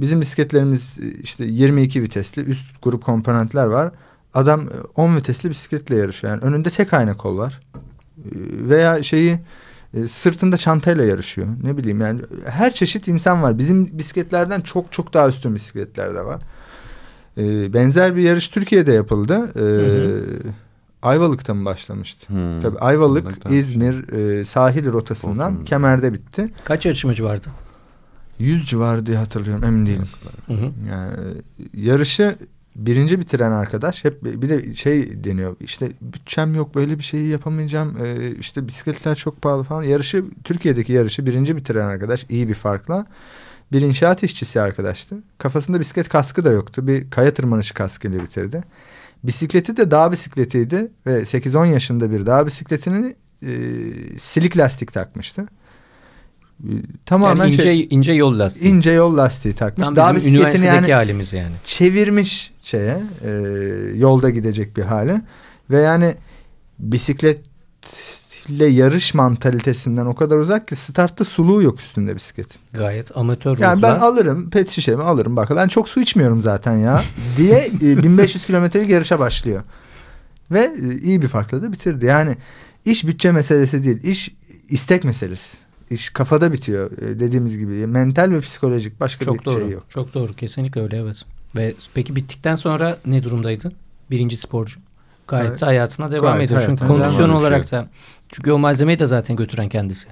[0.00, 3.92] bizim bisikletlerimiz e, işte 22 vitesli üst grup komponentler var.
[4.34, 6.32] Adam e, 10 vitesli bisikletle yarışıyor.
[6.32, 7.60] Yani önünde tek ayna kol var.
[7.74, 7.80] E,
[8.68, 9.38] Veya şeyi
[9.94, 11.46] e, sırtında çantayla yarışıyor.
[11.62, 13.58] Ne bileyim yani her çeşit insan var.
[13.58, 16.42] Bizim bisikletlerden çok çok daha üstün bisikletler de var.
[17.38, 19.52] E, benzer bir yarış Türkiye'de yapıldı.
[19.56, 19.64] E,
[21.02, 22.28] Ayvalık'ta mı başlamıştı?
[22.28, 22.60] Hmm.
[22.60, 23.58] Tabii Ayvalık, Ayvalık'ta bir şey.
[23.58, 25.64] İzmir e, sahil rotasından Olsun.
[25.64, 26.52] Kemer'de bitti.
[26.64, 27.48] Kaç yarışmacı vardı?
[28.38, 30.08] 100 civarı diye hatırlıyorum emin değilim.
[30.46, 30.72] Hı hı.
[30.90, 31.16] Yani
[31.74, 32.36] yarışı
[32.76, 37.96] birinci bitiren arkadaş hep bir de şey deniyor işte bütçem yok böyle bir şeyi yapamayacağım
[38.04, 39.82] ee, işte bisikletler çok pahalı falan.
[39.82, 43.06] Yarışı Türkiye'deki yarışı birinci bitiren arkadaş iyi bir farkla
[43.72, 45.16] bir inşaat işçisi arkadaştı.
[45.38, 48.62] Kafasında bisiklet kaskı da yoktu bir kaya tırmanışı kaskıyla bitirdi.
[49.24, 53.52] Bisikleti de dağ bisikletiydi ve 8-10 yaşında bir dağ bisikletini e,
[54.18, 55.46] silik lastik takmıştı
[57.06, 58.72] tamamen Yani ince şey, ince yol lastiği.
[58.72, 61.52] ince yol lastiği takmış Tam bizim üniversitedeki yani halimiz yani.
[61.64, 63.30] çevirmiş şeye e,
[63.94, 65.22] yolda gidecek bir hale
[65.70, 66.14] ve yani
[66.78, 72.58] bisikletle yarış mantalitesinden o kadar uzak ki startta suluğu yok üstünde bisiklet.
[72.72, 73.64] Gayet amatör ruhla.
[73.64, 77.02] Yani ben alırım pet şişemi alırım bak ben çok su içmiyorum zaten ya
[77.36, 79.62] diye e, 1500 kilometrelik yarışa başlıyor.
[80.50, 82.06] Ve e, iyi bir farkla da bitirdi.
[82.06, 82.36] Yani
[82.84, 84.34] iş bütçe meselesi değil iş
[84.68, 85.61] istek meselesi.
[85.92, 89.60] İş kafada bitiyor e, dediğimiz gibi mental ve psikolojik başka çok bir doğru.
[89.60, 89.84] şey yok.
[89.88, 90.34] Çok doğru.
[90.34, 91.22] Kesinlikle öyle evet.
[91.56, 93.72] Ve peki bittikten sonra ne durumdaydı?
[94.10, 94.80] Birinci sporcu.
[95.28, 96.62] Gayet de hayatına devam gayet ediyor.
[96.66, 97.88] Çünkü kondisyon olarak da
[98.28, 100.08] çünkü o malzemeyi de zaten götüren kendisi.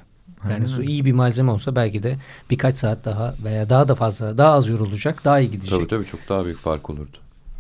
[0.51, 2.16] Yani su iyi bir malzeme olsa belki de
[2.51, 5.70] birkaç saat daha veya daha da fazla daha az yorulacak, daha iyi gidecek.
[5.70, 7.16] Tabii tabii çok daha büyük fark olurdu.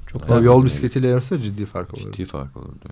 [0.06, 2.12] Çok O daha yol bisikletiyle yarışsa ciddi fark olur.
[2.12, 2.88] Ciddi fark olurdu.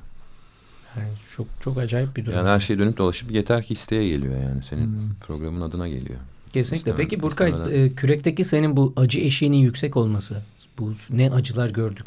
[0.98, 2.38] Yani çok çok acayip bir durum.
[2.38, 4.62] Yani her şey dönüp dolaşıp yeter ki isteğe geliyor yani.
[4.62, 5.14] Senin Hmm.
[5.20, 6.18] programın adına geliyor.
[6.52, 6.90] Kesinlikle.
[6.90, 10.42] İstemem- Peki Burkay e, kürekteki senin bu acı eşiğinin yüksek olması
[10.78, 12.06] bu ne acılar gördük.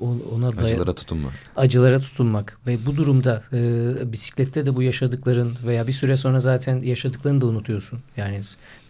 [0.00, 1.28] Ona day- Acılara tutunma.
[1.56, 6.78] acılara tutunmak ve bu durumda e, bisiklette de bu yaşadıkların veya bir süre sonra zaten
[6.78, 7.98] yaşadıklarını da unutuyorsun.
[8.16, 8.40] Yani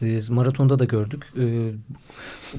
[0.02, 1.22] e, maratonda da gördük.
[1.40, 1.72] E,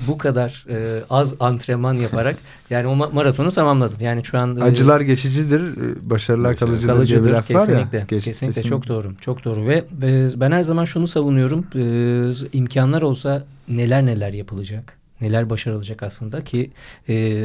[0.08, 2.36] bu kadar e, az antrenman yaparak
[2.70, 3.98] yani o ma- maratonu tamamladın.
[4.00, 7.60] Yani şu an e, Acılar geçicidir, e, başarılar Başarı- kalıcıdır, diye kalıcıdır bir laf var
[7.66, 7.98] kesinlikle.
[7.98, 8.06] ya.
[8.08, 9.14] Geç- kesinlikle kesin- çok doğru.
[9.22, 11.66] Çok doğru ve, ve ben her zaman şunu savunuyorum.
[11.76, 14.99] E, imkanlar olsa neler neler yapılacak.
[15.22, 16.72] Neler başarılacak aslında ki
[17.10, 17.44] e,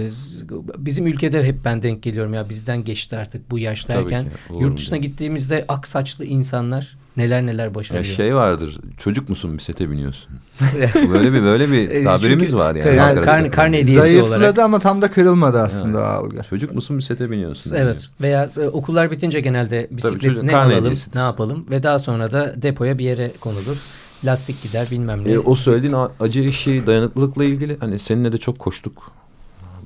[0.79, 4.79] bizim ülkede hep ben denk geliyorum ya bizden geçti artık bu yaş derken ki, yurt
[4.79, 5.03] dışına canım?
[5.11, 8.05] gittiğimizde ak saçlı insanlar neler neler Ya başarıyor.
[8.05, 8.81] şey vardır.
[8.99, 10.31] Çocuk musun bisiklete biniyorsun?
[11.13, 12.89] böyle bir böyle E, bir tabirimiz çünkü- var yani.
[12.89, 13.39] yani arkadaşlar.
[13.39, 14.59] karne- karne hediyesi Zayıfladı olarak.
[14.59, 16.43] ama tam da kırılmadı aslında o algı.
[16.51, 17.75] Çocuk musun bisiklete biniyorsun?
[17.75, 21.17] Evet veya e, okullar bitince genelde bisikleti çocuk ne alalım hediyesidir.
[21.17, 23.79] ne yapalım ve daha sonra da depoya bir yere konulur.
[24.25, 25.31] Lastik gider bilmem ne.
[25.31, 29.13] E, o söylediğin acı eşiği dayanıklılıkla ilgili hani seninle de çok koştuk.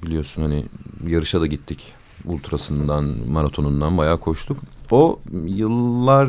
[0.02, 0.64] Biliyorsun hani
[1.06, 1.92] yarışa da gittik.
[2.24, 4.58] Ultrasından, maratonundan bayağı koştuk.
[4.90, 6.28] O yıllar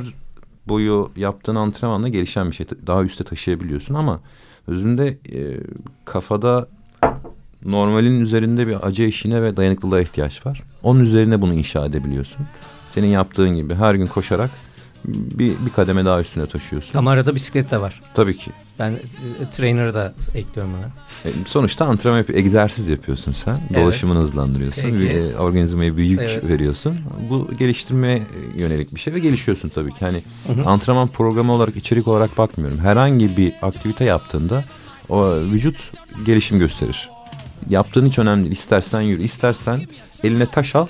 [0.67, 2.67] boyu yaptığın antrenmanla gelişen bir şey.
[2.87, 4.19] Daha üste taşıyabiliyorsun ama
[4.67, 5.57] özünde e,
[6.05, 6.67] kafada
[7.65, 10.63] normalin üzerinde bir acı eşiğine ve dayanıklılığa ihtiyaç var.
[10.83, 12.47] Onun üzerine bunu inşa edebiliyorsun.
[12.87, 14.49] Senin yaptığın gibi her gün koşarak
[15.05, 16.99] bir, bir kademe daha üstüne taşıyorsun.
[16.99, 18.01] Ama arada bisiklet de var.
[18.13, 18.51] Tabii ki.
[18.79, 18.97] Ben e,
[19.51, 20.85] trainer'ı da ekliyorum ona.
[21.25, 23.59] E, Sonuçta antrenman yap- egzersiz yapıyorsun sen.
[23.71, 23.81] Evet.
[23.83, 24.81] Dolaşımını hızlandırıyorsun.
[24.81, 24.99] Peki.
[24.99, 26.49] Bir, e, organizmaya bir yük Evet.
[26.49, 26.97] veriyorsun.
[27.29, 28.21] Bu geliştirmeye
[28.57, 29.99] yönelik bir şey ve gelişiyorsun tabii ki.
[29.99, 30.65] Hani Hı hı.
[30.69, 32.79] antrenman programı olarak, içerik olarak bakmıyorum.
[32.79, 34.65] Herhangi bir aktivite yaptığında
[35.09, 35.91] o vücut
[36.25, 37.09] gelişim gösterir.
[37.69, 38.51] Yaptığın hiç önemli değil.
[38.51, 39.81] İstersen yürü, istersen
[40.23, 40.87] eline taş al,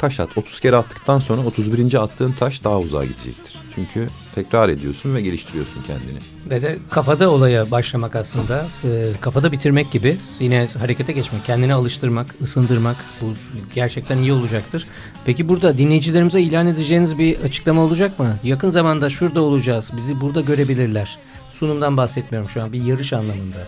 [0.00, 0.38] taş at.
[0.38, 2.02] 30 kere attıktan sonra 31.
[2.02, 3.54] attığın taş daha uzağa gidecektir.
[3.74, 6.18] Çünkü tekrar ediyorsun ve geliştiriyorsun kendini.
[6.50, 8.66] Ve de kafada olaya başlamak aslında.
[8.84, 10.16] e, Kafada bitirmek gibi.
[10.40, 12.96] Yine harekete geçmek, kendini alıştırmak, ısındırmak.
[13.20, 13.34] Bu
[13.74, 14.86] gerçekten iyi olacaktır.
[15.24, 18.36] Peki burada dinleyicilerimize ilan edeceğiniz bir açıklama olacak mı?
[18.44, 19.90] Yakın zamanda şurada olacağız.
[19.96, 21.18] Bizi burada görebilirler.
[21.52, 22.72] Sunumdan bahsetmiyorum şu an.
[22.72, 23.58] Bir yarış anlamında.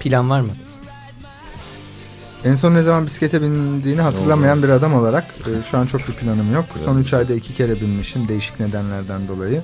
[0.00, 0.48] Plan var mı?
[2.44, 6.12] En son ne zaman bisiklete bindiğini hatırlamayan bir adam olarak e, şu an çok bir
[6.12, 6.64] planım yok.
[6.84, 9.62] Son 3 ayda iki kere binmişim değişik nedenlerden dolayı.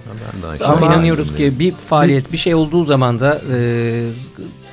[0.64, 4.11] Ama inanıyoruz ki bir faaliyet, bir şey olduğu zaman da e,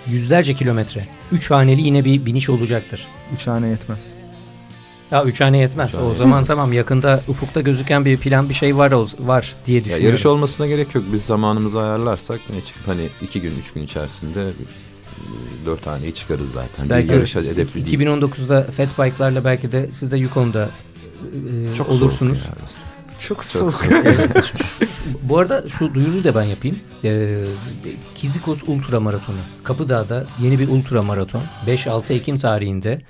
[0.07, 3.07] yüzlerce kilometre, üç haneli yine bir biniş olacaktır.
[3.33, 3.99] 3 hane yetmez.
[5.11, 5.89] Ya üç hane yetmez.
[5.89, 9.55] Üç hane o zaman tamam yakında ufukta gözüken bir plan bir şey var ol- var
[9.65, 10.05] diye Ya düşünüyorum.
[10.07, 11.03] yarış olmasına gerek yok.
[11.13, 14.51] Biz zamanımızı ayarlarsak ne çıkıp hani iki gün, üç gün içerisinde
[15.65, 16.89] dört taneyi çıkarız zaten.
[16.89, 17.99] belki bir yarış hedefli değil.
[17.99, 20.69] 2019'da Fat Bike'larla belki de siz de Yukon'da
[21.71, 22.39] e, Çok olursunuz.
[22.39, 22.91] soğuk.
[23.27, 23.73] Çok Çok
[25.21, 26.79] Bu arada şu duyuruyu da ben yapayım.
[27.03, 27.45] Ee,
[28.15, 29.37] Kizikos Ultra Maratonu.
[29.63, 31.41] Kapıdağ'da yeni bir ultra maraton.
[31.67, 33.01] 5-6 Ekim tarihinde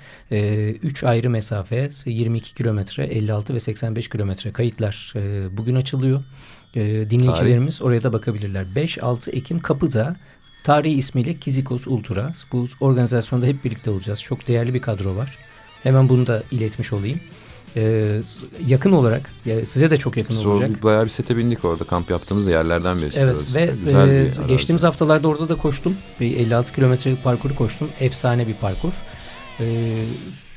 [0.82, 6.22] 3 ayrı mesafe 22 kilometre, 56 ve 85 kilometre kayıtlar e, bugün açılıyor.
[6.74, 8.66] E, dinleyicilerimiz oraya da bakabilirler.
[8.76, 10.16] 5-6 Ekim Kapıdağ
[10.64, 12.32] tarihi ismiyle Kizikos Ultra.
[12.52, 14.22] Bu organizasyonda hep birlikte olacağız.
[14.22, 15.38] Çok değerli bir kadro var.
[15.82, 17.20] Hemen bunu da iletmiş olayım.
[17.76, 18.20] Ee,
[18.66, 19.30] yakın olarak
[19.64, 20.82] size de çok yakın Biz olacak.
[20.82, 21.84] bayağı bir sete bindik orada.
[21.84, 23.18] Kamp yaptığımız yerlerden birisi.
[23.18, 23.54] Evet orası.
[23.54, 24.46] ve Güzel bir e, arazi.
[24.46, 25.96] geçtiğimiz haftalarda orada da koştum.
[26.20, 27.88] Bir 56 kilometrelik parkuru koştum.
[28.00, 28.92] Efsane bir parkur.
[29.60, 29.64] E,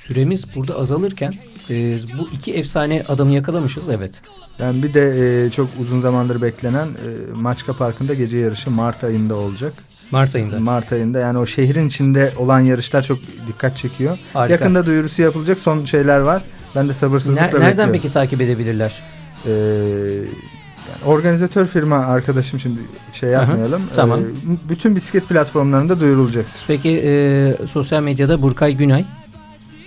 [0.07, 1.33] süremiz burada azalırken
[1.69, 4.21] e, bu iki efsane adamı yakalamışız evet.
[4.59, 9.35] Yani bir de e, çok uzun zamandır beklenen e, Maçka Parkı'nda gece yarışı Mart ayında
[9.35, 9.73] olacak.
[10.11, 10.59] Mart ayında.
[10.59, 14.17] Mart ayında yani o şehrin içinde olan yarışlar çok dikkat çekiyor.
[14.33, 14.53] Harika.
[14.53, 16.43] Yakında duyurusu yapılacak son şeyler var.
[16.75, 17.91] Ben de sabırsızlıkla nereden bekliyorum.
[17.91, 19.03] peki takip edebilirler?
[19.45, 22.79] Ee, yani organizatör firma arkadaşım şimdi
[23.13, 23.81] şey yapmayalım.
[23.95, 24.19] tamam.
[24.19, 26.63] Ee, bütün bisiklet platformlarında duyurulacaktır.
[26.67, 29.05] Peki e, sosyal medyada Burkay Günay,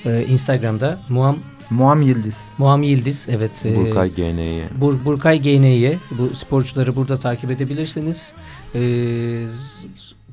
[0.05, 1.39] e, Instagram'da Muam
[1.71, 2.37] Muam Yıldız.
[2.59, 3.67] Muam Yıldız evet.
[3.67, 4.65] e, Burkay GN'ye.
[4.81, 8.33] Bur Burkay GN'ye bu sporcuları burada takip edebilirsiniz.
[8.75, 9.85] Ee, z-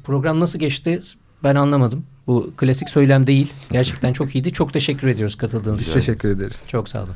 [0.04, 1.00] program nasıl geçti
[1.44, 2.06] ben anlamadım.
[2.28, 3.54] Bu klasik söylem değil.
[3.72, 4.54] Gerçekten çok iyiydi.
[4.54, 5.94] Çok teşekkür ediyoruz katıldığınız için.
[5.94, 6.64] teşekkür ederiz.
[6.68, 7.16] Çok sağ olun.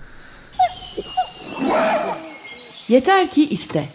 [2.90, 3.86] Yeter ki iste.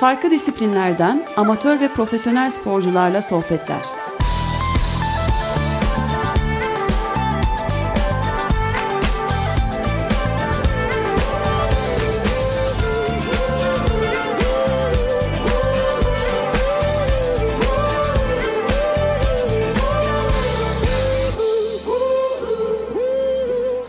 [0.00, 3.82] Farklı disiplinlerden amatör ve profesyonel sporcularla sohbetler.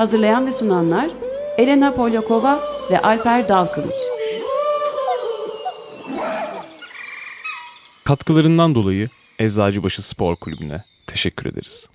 [0.04, 1.10] Hazırlayan ve sunanlar
[1.58, 2.60] Elena Polyakova
[2.92, 3.96] ve Alper Dalkılıç.
[8.04, 11.88] Katkılarından dolayı Eczacıbaşı Spor Kulübü'ne teşekkür ederiz.